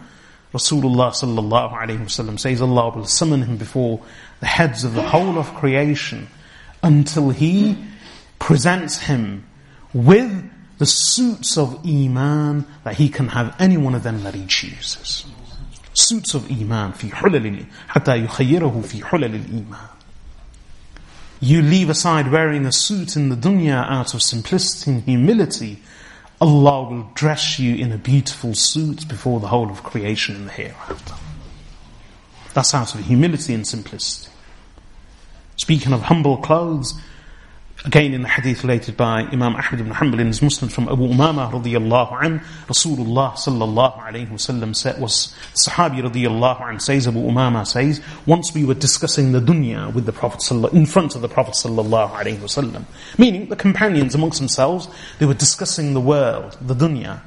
[0.53, 4.03] Rasulullah sallallahu alayhi wasallam says Allah will summon him before
[4.41, 6.27] the heads of the whole of creation
[6.83, 7.79] until he
[8.41, 9.47] presents him
[9.95, 10.51] with
[10.83, 15.25] the suits of Iman that he can have any one of them that he chooses.
[15.95, 19.67] Suits of Iman, fi حلل حتى يخيره في
[21.39, 25.79] You leave aside wearing a suit in the dunya out of simplicity and humility.
[26.41, 30.53] Allah will dress you in a beautiful suit before the whole of creation in the
[30.53, 31.15] hereafter.
[32.55, 34.33] That's out of humility and simplicity.
[35.57, 37.01] Speaking of humble clothes,
[37.85, 41.03] Again, in the hadith related by Imam Ahmad ibn Hanbal in his Musnad from Abu
[41.03, 42.39] Umama radiyallahu an,
[42.69, 45.35] Rasulullah sallallahu alayhi wasallam said, was
[45.67, 50.13] Sahabi radiyallahu an says, Abu Umama says, once we were discussing the dunya with the
[50.13, 52.85] Prophet in front of the Prophet sallallahu alayhi wasallam,
[53.19, 54.87] meaning the companions amongst themselves,
[55.19, 57.21] they were discussing the world, the dunya.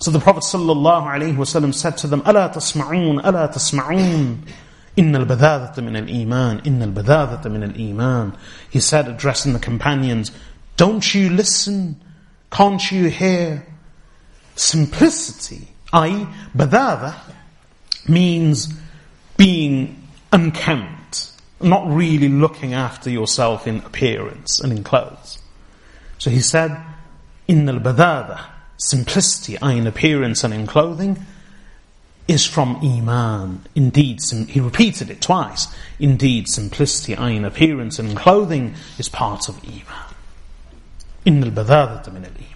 [0.00, 4.40] So the Prophet sallallahu alayhi wasallam said to them, "Ala tasmaun, ala tasmaun."
[4.98, 8.32] إن البذاذة من الإيمان إن البذاذة من الإيمان
[8.70, 10.32] He said addressing the companions
[10.76, 12.00] Don't you listen?
[12.50, 13.66] Can't you hear?
[14.56, 16.24] Simplicity i.e.
[16.56, 17.16] badava
[18.06, 18.72] means
[19.36, 20.00] being
[20.32, 25.40] unkempt, not really looking after yourself in appearance and in clothes.
[26.18, 26.78] So he said,
[27.48, 28.40] in al badava,
[28.78, 29.78] simplicity, i.e.
[29.78, 31.16] in appearance and in clothing,
[32.28, 33.66] is from Iman.
[33.74, 35.66] Indeed, sim- he repeated it twice.
[35.98, 40.14] Indeed, simplicity, in appearance and clothing, is part of Iman.
[41.24, 42.46] In al badadat min al Iman.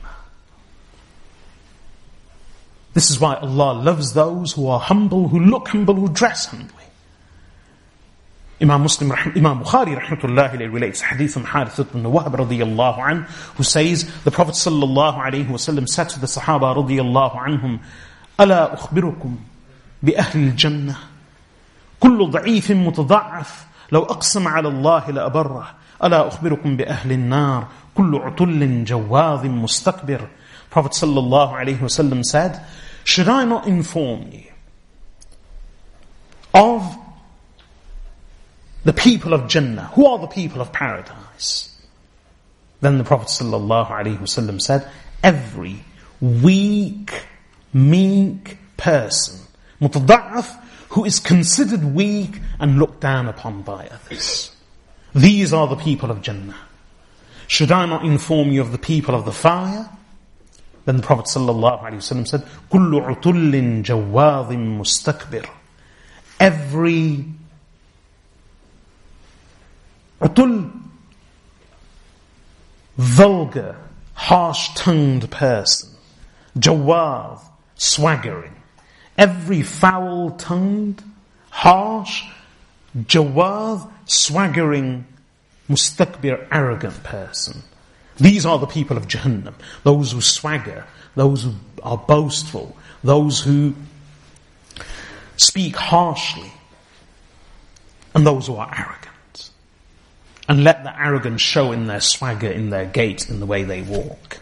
[2.94, 6.70] This is why Allah loves those who are humble, who look humble, who dress humbly.
[8.60, 13.22] Imam Muslim, Imam Bukhari rahmatullahi relates hadith from Harith ibn Wahb radiyallahu an,
[13.56, 17.80] who says, the Prophet sallallahu alayhi wa sallam said to the Sahaba radiyallahu anhum,
[18.38, 19.36] أَلَا أُخْبِرُكُمْ
[20.04, 20.96] بأهل الجنة
[22.00, 25.70] كل ضعيف متضعف لو أقسم على الله لأبره
[26.04, 30.28] ألا أخبركم بأهل النار كل عطل جواظ مستكبر
[30.76, 32.60] Prophet صلى الله عليه وسلم said,
[33.04, 34.42] Should I not inform you
[36.52, 36.96] of
[38.84, 39.92] the people of Jannah?
[39.94, 41.70] Who are the people of paradise?
[42.80, 44.88] Then the Prophet صلى الله عليه وسلم said,
[45.22, 45.84] Every
[46.20, 47.22] weak,
[47.72, 49.43] meek person
[49.80, 50.60] mutada'af,
[50.90, 54.54] who is considered weak and looked down upon by others.
[55.14, 56.56] These are the people of Jannah.
[57.46, 59.88] Should I not inform you of the people of the fire?
[60.84, 65.48] Then the Prophet ﷺ said, كُلُّ عُتُلٍ جَوَّاظٍ مُسْتَكْبِرٍ
[66.40, 67.24] Every
[70.20, 70.80] utul,
[72.98, 73.76] vulgar,
[74.14, 75.90] harsh-tongued person,
[76.58, 77.40] jawad,
[77.76, 78.53] swaggering,
[79.16, 81.02] every foul tongued,
[81.50, 82.24] harsh,
[82.96, 85.06] jawad, swaggering,
[85.68, 87.62] mustakbir, arrogant person.
[88.16, 89.54] These are the people of Jahannam.
[89.82, 90.84] Those who swagger,
[91.14, 93.74] those who are boastful, those who
[95.36, 96.52] speak harshly,
[98.14, 99.50] and those who are arrogant.
[100.48, 103.82] And let the arrogance show in their swagger, in their gait, in the way they
[103.82, 104.38] walk.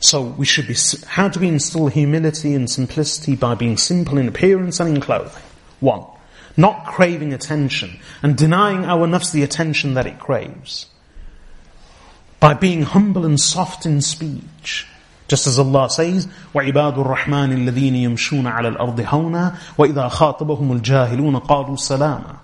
[0.00, 0.74] So we should be,
[1.06, 5.42] how do we instill humility and simplicity by being simple in appearance and in clothing?
[5.80, 6.04] One,
[6.56, 10.86] not craving attention and denying our nafs the attention that it craves.
[12.40, 14.86] By being humble and soft in speech.
[15.28, 21.76] Just as Allah says, وَعِبَادُ الرَّحْمَنِ الَّذِينَ يَمْشُونَ عَلَى الْأَرْضِ هَوْنًا وَإِذَا خَاطَبَهُمُ الْجَاهِلُونَ قَالُوا
[21.76, 22.36] سَلَامًا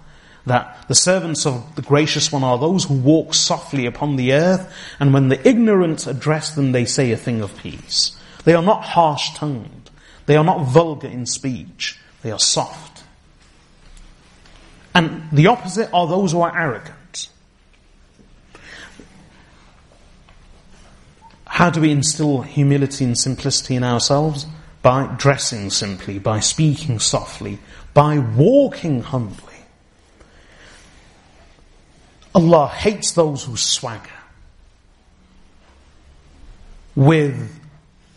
[0.47, 4.73] that the servants of the gracious one are those who walk softly upon the earth,
[5.01, 8.17] and when the ignorant address them, they say a thing of peace.
[8.45, 9.91] They are not harsh tongued.
[10.27, 11.99] They are not vulgar in speech.
[12.23, 13.03] They are soft.
[14.95, 17.29] And the opposite are those who are arrogant.
[21.47, 24.47] How do we instill humility and simplicity in ourselves?
[24.83, 27.59] By dressing simply, by speaking softly,
[27.95, 29.46] by walking humble
[32.37, 34.11] Allah hates those who swagger
[36.95, 37.51] with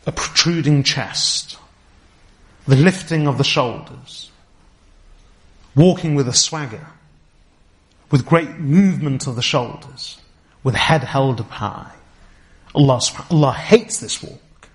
[0.05, 1.57] a protruding chest,
[2.67, 4.29] the lifting of the shoulders,
[5.73, 6.85] walking with a swagger,
[8.11, 10.19] with great movement of the shoulders,
[10.65, 11.91] with head held up high.
[12.75, 12.99] Allah,
[13.31, 14.67] Allah hates this walk.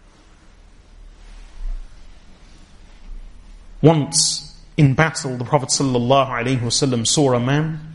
[3.83, 7.94] Once in battle, the Prophet ﷺ saw a man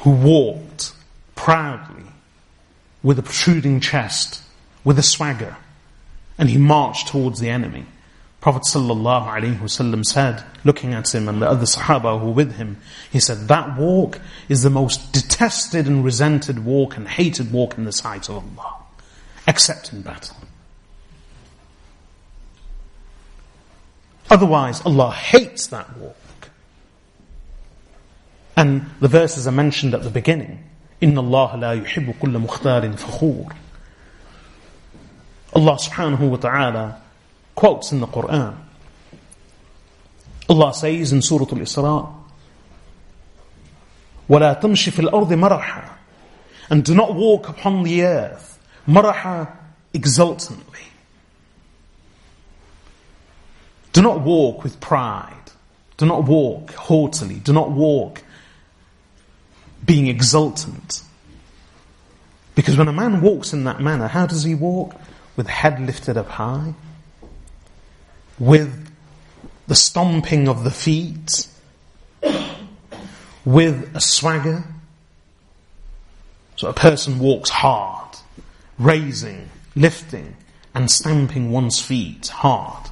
[0.00, 0.92] who walked
[1.34, 2.04] proudly
[3.02, 4.42] with a protruding chest,
[4.84, 5.56] with a swagger,
[6.36, 7.84] and he marched towards the enemy.
[8.40, 12.76] Prophet ﷺ said, looking at him and the other Sahaba who were with him,
[13.10, 17.84] he said, that walk is the most detested and resented walk and hated walk in
[17.84, 18.76] the sight of Allah,
[19.48, 20.36] except in battle.
[24.30, 26.17] Otherwise, Allah hates that walk.
[28.58, 30.64] And the verses are mentioned at the beginning.
[31.00, 33.54] Inna Allah la yuhibu كُلَّ مُخْتَالٍ fakhur.
[35.54, 37.00] Allah subhanahu wa ta'ala
[37.54, 38.56] quotes in the Quran.
[40.48, 42.12] Allah says in Surah Al-Isra,
[44.28, 45.90] وَلَا تَمْشِ فِي الْأَرْضِ مَرَحًا
[46.70, 48.58] And do not walk upon the earth,
[48.88, 49.56] مرحا
[49.94, 50.80] exultantly.
[53.92, 55.32] Do not walk with pride.
[55.96, 57.36] Do not walk haughtily.
[57.36, 58.24] Do not walk
[59.84, 61.02] being exultant.
[62.54, 64.94] Because when a man walks in that manner, how does he walk?
[65.36, 66.74] With head lifted up high,
[68.40, 68.90] with
[69.68, 71.46] the stomping of the feet,
[73.44, 74.64] with a swagger.
[76.56, 78.16] So a person walks hard,
[78.80, 80.36] raising, lifting,
[80.74, 82.90] and stamping one's feet hard.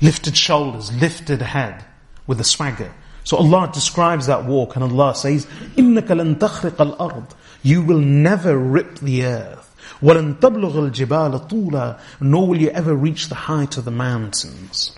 [0.00, 1.84] Lifted shoulders, lifted head,
[2.26, 2.90] with a swagger.
[3.26, 7.30] So Allah describes that walk and Allah says, إِنَّكَ لَن تَخْرِقَ الْأَرْض
[7.64, 9.74] You will never rip the earth.
[10.00, 14.96] وَلَن تَبْلُغَ الْجِبَالَ طُولًا Nor will you ever reach the height of the mountains.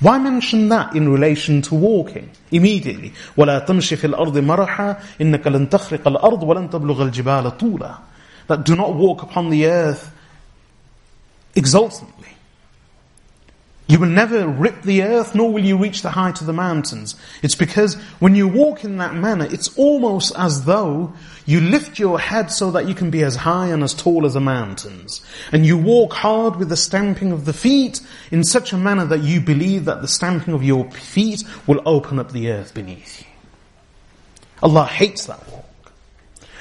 [0.00, 2.28] Why mention that in relation to walking?
[2.50, 3.14] Immediately.
[3.38, 7.98] وَلَا تَمْشِ فِي الْأَرْضِ مَرَحًا إِنَّكَ لَن تَخْرِقَ الْأَرْضِ وَلَن تَبْلُغَ الْجِبَالَ طُولًا
[8.48, 10.14] That do not walk upon the earth
[11.54, 12.28] exultantly.
[13.90, 17.16] You will never rip the earth, nor will you reach the height of the mountains.
[17.42, 21.12] It's because when you walk in that manner, it's almost as though
[21.44, 24.34] you lift your head so that you can be as high and as tall as
[24.34, 25.26] the mountains.
[25.50, 28.00] And you walk hard with the stamping of the feet
[28.30, 32.20] in such a manner that you believe that the stamping of your feet will open
[32.20, 33.26] up the earth beneath you.
[34.62, 35.59] Allah hates that walk.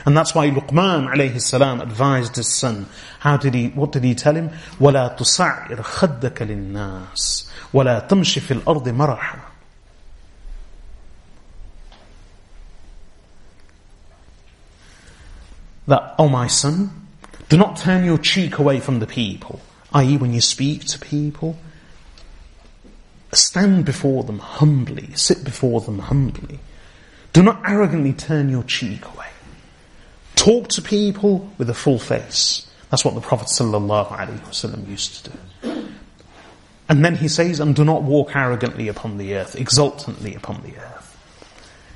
[0.09, 2.87] And that's why Luqman alayhi salam advised his son.
[3.19, 4.49] How did he, what did he tell him?
[4.79, 7.45] وَلَا تصعِر خَدَّكَ لِلنَّاسِ
[7.75, 9.39] وَلَا تَمْشِ فِي الْأَرْضِ مَرَحًا
[15.89, 17.05] That, oh my son,
[17.47, 19.61] do not turn your cheek away from the people,
[19.93, 21.55] i.e., when you speak to people.
[23.31, 26.57] Stand before them humbly, sit before them humbly.
[27.31, 29.27] Do not arrogantly turn your cheek away
[30.49, 32.65] talk to people with a full face.
[32.89, 35.31] That's what the Prophet ﷺ used to
[35.63, 35.85] do.
[36.89, 40.75] And then he says, and do not walk arrogantly upon the earth, exultantly upon the
[40.75, 41.15] earth.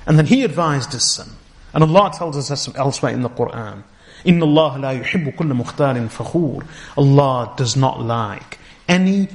[0.06, 1.30] And then he advised his son.
[1.72, 3.82] And Allah tells us elsewhere in the Quran,
[4.24, 6.64] إِنَّ اللَّهَ لَا يُحِبُّ كُلَّ مُخْتَالٍ فَخُورٍ
[6.96, 9.26] Allah does not like any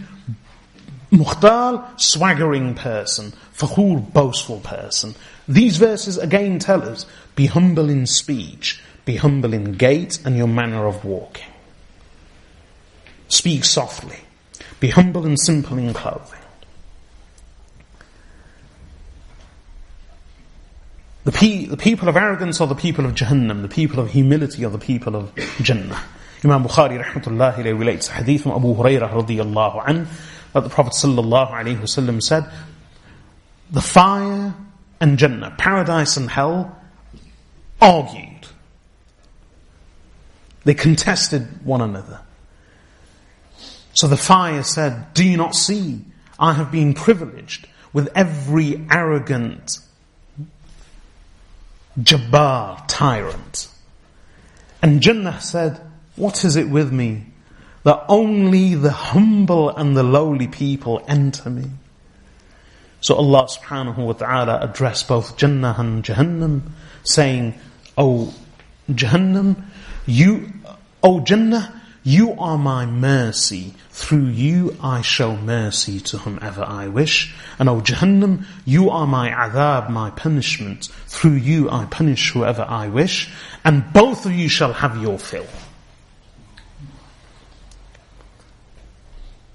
[1.12, 5.14] mukhtal, swaggering person, fakhur, boastful person.
[5.46, 7.06] These verses again tell us,
[7.36, 11.48] be humble in speech, be humble in gait and your manner of walking.
[13.28, 14.18] Speak softly.
[14.80, 16.38] Be humble and simple in clothing.
[21.24, 23.64] The, pe- the people of arrogance are the people of Jahannam.
[23.64, 26.00] The people of humility are the people of Jannah.
[26.46, 30.08] Imam Bukhari rahmatullahi relates a hadith from Abu Hurairah radiyallahu an
[30.54, 32.48] that the Prophet sallallahu alayhi wasallam said,
[33.72, 34.54] the fire
[35.02, 36.80] and Jannah, paradise and hell,
[37.82, 38.29] argue
[40.70, 42.20] they contested one another.
[43.96, 46.02] So the fire said, Do you not see?
[46.38, 49.80] I have been privileged with every arrogant
[52.00, 53.70] Jabbar tyrant.
[54.84, 55.82] And Jannah said,
[56.16, 57.26] What is it with me
[57.84, 61.66] that only the humble and the lowly people enter me?
[63.02, 66.62] So Allah subhanahu wa ta'ala addressed both Jannah and Jahannam,
[67.04, 67.56] saying,
[67.98, 68.32] O
[68.92, 69.64] Jahannam,
[70.06, 70.54] you
[71.02, 73.74] O oh, Jannah, you are my mercy.
[73.92, 77.34] Through you I show mercy to whomever I wish.
[77.58, 80.86] And O oh, Jahannam, you are my adhab, my punishment.
[81.08, 83.32] Through you I punish whoever I wish.
[83.64, 85.46] And both of you shall have your fill.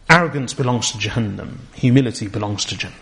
[0.08, 1.56] Arrogance belongs to Jahannam.
[1.74, 2.94] Humility belongs to Jannah.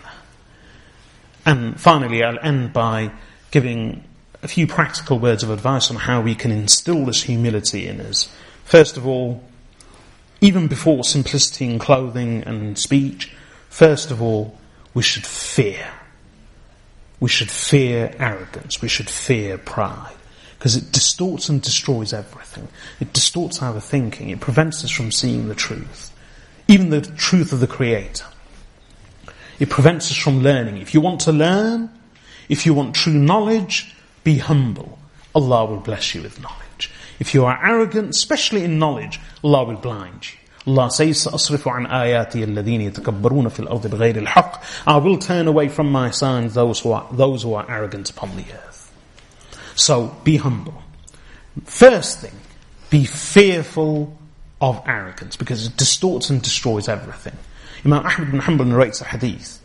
[1.45, 3.11] And finally, I'll end by
[3.51, 4.03] giving
[4.43, 8.29] a few practical words of advice on how we can instill this humility in us.
[8.65, 9.41] First of all,
[10.41, 13.31] even before simplicity in clothing and speech,
[13.69, 14.57] first of all,
[14.93, 15.87] we should fear.
[17.21, 18.81] We should fear arrogance.
[18.81, 20.13] We should fear pride.
[20.59, 22.67] Because it distorts and destroys everything.
[22.99, 24.29] It distorts our thinking.
[24.29, 26.11] It prevents us from seeing the truth.
[26.67, 28.25] Even the truth of the Creator.
[29.59, 30.77] It prevents us from learning.
[30.77, 31.89] If you want to learn,
[32.49, 33.92] if you want true knowledge,
[34.23, 34.97] be humble.
[35.35, 36.91] Allah will bless you with knowledge.
[37.19, 40.37] If you are arrogant, especially in knowledge, Allah will blind you.
[40.65, 45.67] Allah says, سَأَصْرِفُ عَنْ آيَاتِي الَّذِينَ يَتَكَبَّرُونَ فِي الْأَرْضِ بِغَيْرِ الْحَقِّ I will turn away
[45.67, 48.91] from my signs those who are, those who are arrogant upon the earth.
[49.75, 50.81] So, be humble.
[51.65, 52.33] First thing,
[52.89, 54.17] be fearful
[54.61, 57.35] of arrogance because it distorts and destroys everything.
[57.85, 59.59] Imam Ahmad bin Hanbal narrates a hadith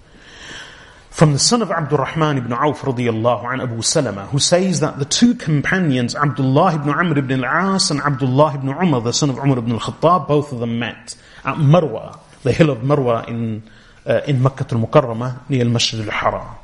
[1.19, 5.05] from the son of Abdullah ibn Auf radiallahu an Abu Salama, who says that the
[5.05, 9.59] two companions, Abdullah ibn Amr ibn al-As and Abdullah ibn Umar, the son of Umar
[9.59, 13.65] ibn al-Khattab, both of them met at Marwa, the hill of Marwa in,
[14.07, 16.55] uh, in Makkah al-Mukarramah, near al-Masjid al-Haram.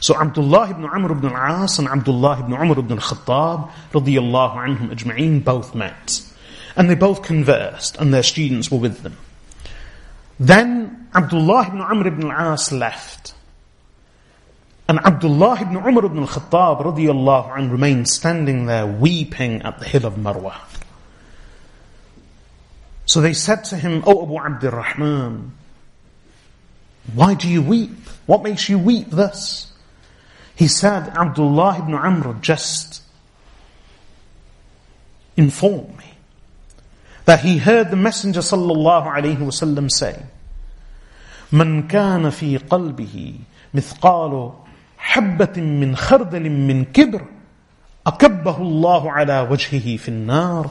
[0.00, 5.42] So Abdullah ibn Amr ibn al-As and Abdullah ibn Umar ibn al-Khattab, radiallahu anhum ajma'een,
[5.42, 6.20] both met.
[6.76, 9.16] And they both conversed, and their students were with them.
[10.38, 13.30] Then Abdullah ibn Amr ibn al-As left.
[14.86, 20.04] And Abdullah ibn Umar ibn al-Khattab radiyallahu anhu remained standing there weeping at the hill
[20.04, 20.54] of Marwa.
[23.06, 25.52] So they said to him, O oh, Abu Abdurrahman,
[27.14, 27.92] why do you weep?
[28.26, 29.72] What makes you weep thus?
[30.54, 33.02] He said, Abdullah ibn Amr just
[35.36, 36.04] informed me
[37.24, 40.22] that he heard the Messenger sallallahu alayhi wasallam say,
[41.50, 43.34] من كان في قلبه
[43.74, 44.63] مثقال
[45.04, 47.22] حبة من خردل من كبر
[48.06, 50.66] أكبه الله على وجهه في النار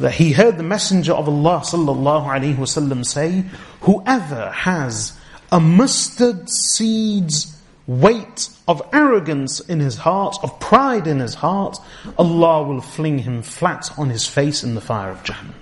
[0.00, 3.44] that he heard the messenger of Allah sallallahu alaihi wasallam say
[3.80, 5.12] whoever has
[5.50, 7.54] a mustard seed's
[7.86, 11.78] weight of arrogance in his heart, of pride in his heart,
[12.18, 15.54] Allah will fling him flat on his face in the fire of Jahannam.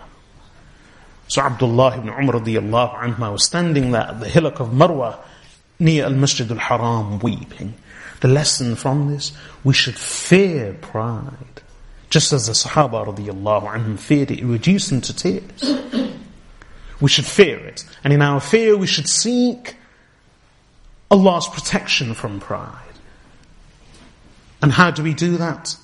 [1.29, 5.19] So Abdullah ibn Umar radiallahu anhu was standing there at the hillock of Marwa
[5.79, 7.75] near Al Masjid al Haram weeping.
[8.21, 9.33] The lesson from this,
[9.63, 11.63] we should fear pride.
[12.09, 16.13] Just as the Sahaba radiallahu anhum feared it, it reduced them to tears.
[17.01, 17.85] We should fear it.
[18.03, 19.75] And in our fear, we should seek
[21.11, 22.81] Allah's protection from pride.
[24.63, 25.77] And how do we do that?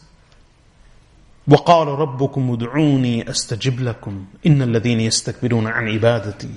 [1.49, 6.51] وقال ربكم ادعوني استجب لكم ان الذين يستكبرون عن عبادتي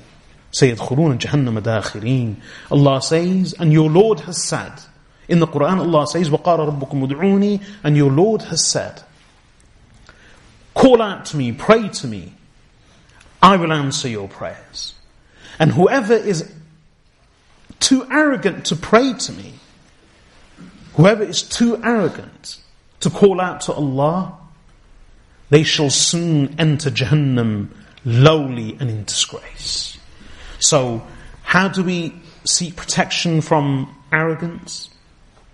[0.51, 2.35] سيدخلون جهنم داخرين
[2.71, 4.73] Allah says and your Lord has said
[5.27, 9.01] in the Quran, Allah says, وَقَالَ رَبُّكُمْ ud'uni, And your Lord has said,
[10.73, 12.33] Call out to me, pray to me,
[13.41, 14.93] I will answer your prayers.
[15.57, 16.51] And whoever is
[17.79, 19.53] too arrogant to pray to me,
[20.95, 22.57] whoever is too arrogant
[22.99, 24.33] to call out to Allah,
[25.49, 27.69] they shall soon enter Jahannam
[28.03, 29.97] lowly and in disgrace.
[30.59, 31.05] So,
[31.43, 34.89] how do we seek protection from arrogance?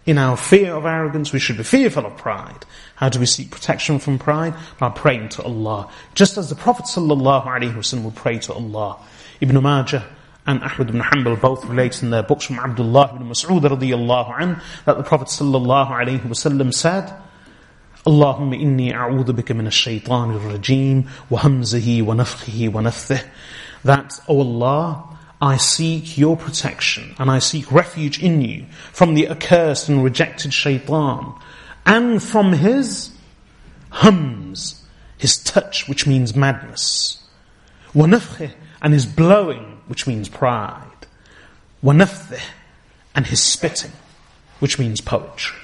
[0.06, 2.66] In our fear of arrogance, we should be fearful of pride.
[2.96, 4.56] How do we seek protection from pride?
[4.80, 5.90] By praying to Allah.
[6.16, 8.98] Just as the Prophet ﷺ would pray to Allah.
[9.42, 10.04] Ibn Majah
[10.48, 14.62] and Ahmad ibn Hanbal both relate in their books from Abdullah ibn Mas'ud radiallahu an,
[14.86, 17.14] that the Prophet ﷺ said,
[18.08, 23.24] اللهم إني أعوذ بك من الشيطان الرجيم وهمزه ونفخه ونفثه
[23.84, 29.16] That, O oh Allah, I seek your protection and I seek refuge in you from
[29.16, 31.34] the accursed and rejected shaitan
[31.84, 33.10] and from his
[33.90, 34.84] hums,
[35.18, 37.24] his touch, which means madness.
[37.94, 38.52] wanafheh,
[38.84, 41.08] and his blowing, which means pride.
[41.84, 42.40] wanafheh,
[43.16, 43.92] and his spitting,
[44.60, 45.61] which means poetry.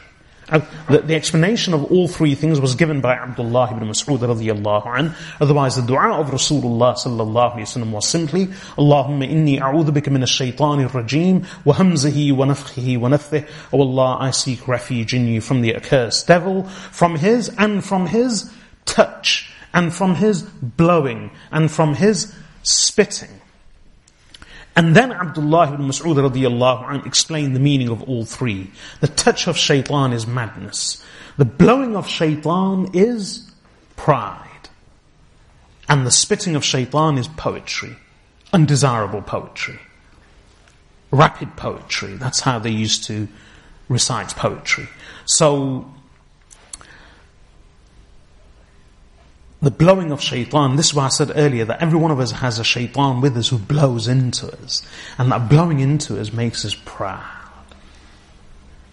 [0.49, 4.87] Uh, the, the, explanation of all three things was given by Abdullah ibn Mas'ud radiyallahu
[4.97, 5.13] an.
[5.41, 8.45] Otherwise, the dua of Rasulullah sallallahu alayhi wasallam was simply,
[8.77, 13.43] Allahumma inni a'udhu bika min ash-shaytanir rajim, wa hamzahi wa nafkhihi wa nafthih.
[13.73, 17.83] O oh Allah, I seek refuge in you from the accursed devil, from his and
[17.83, 18.49] from his
[18.85, 22.33] touch, and from his blowing, and from his
[22.63, 23.41] spitting.
[24.77, 28.69] And then Abdullah ibn Mas'ud radiallahu anh explained the meaning of all three.
[29.01, 31.03] The touch of shaitan is madness.
[31.37, 33.49] The blowing of shaitan is
[33.95, 34.69] pride.
[35.89, 37.97] And the spitting of shaitan is poetry.
[38.53, 39.79] Undesirable poetry.
[41.09, 42.13] Rapid poetry.
[42.13, 43.27] That's how they used to
[43.89, 44.89] recite poetry.
[45.25, 45.89] So
[49.61, 52.31] the blowing of shaitan, this is why I said earlier that every one of us
[52.31, 54.85] has a shaitan with us who blows into us.
[55.17, 57.23] And that blowing into us makes us proud.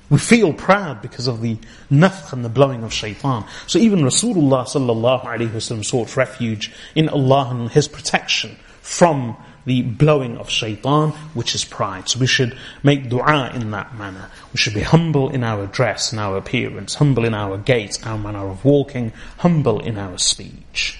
[0.09, 1.59] We feel proud because of the
[1.91, 3.45] nafkh and the blowing of shaitan.
[3.67, 9.37] So even Rasulullah sallallahu sought refuge in Allah and His protection from
[9.67, 12.09] the blowing of shaitan, which is pride.
[12.09, 14.31] So we should make dua in that manner.
[14.53, 18.19] We should be humble in our dress and our appearance, humble in our gait, our
[18.19, 20.99] manner of walking, humble in our speech.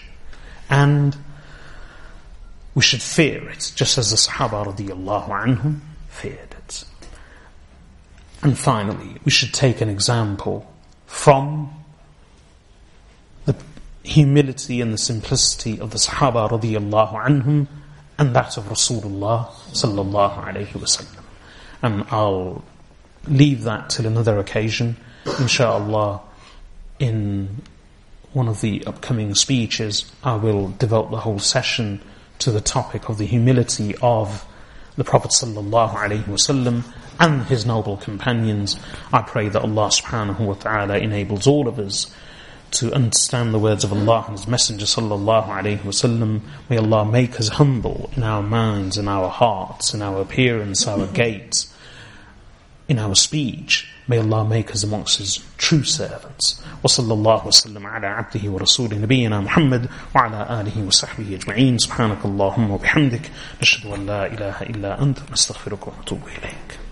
[0.71, 1.17] And
[2.75, 6.85] we should fear it, just as the Sahaba radiallahu anhum feared it.
[8.43, 10.73] And finally, we should take an example
[11.07, 11.73] from
[13.45, 13.55] the
[14.03, 17.69] humility and the simplicity of the Sahaba radiallahu anhum
[18.19, 21.23] and that of Rasulullah sallallahu alayhi wasallam.
[21.83, 22.65] And um, I'll
[23.27, 24.97] leave that till another occasion,
[25.41, 26.21] inshallah,
[26.99, 27.63] in
[28.33, 32.01] one of the upcoming speeches, I will devote the whole session
[32.41, 34.45] to the topic of the humility of
[34.97, 36.85] the Prophet sallallahu alaihi wasallam
[37.19, 38.79] and his noble companions.
[39.13, 42.13] I pray that Allah subhanahu wa ta'ala enables all of us
[42.75, 46.41] to understand the words of Allah and His Messenger sallallahu alaihi wasallam.
[46.69, 51.07] May Allah make us humble in our minds, in our hearts, in our appearance, our
[51.07, 51.67] gait,
[52.89, 53.87] in our speech.
[54.09, 56.61] May Allah make us amongst His true servants.
[56.85, 63.31] وصلى الله وسلم على عبده ورسوله نبينا محمد وعلى آله وصحبه أجمعين سبحانك اللهم وبحمدك
[63.63, 66.84] نشهد أن لا إله إلا أنت نستغفرك ونتوب إليك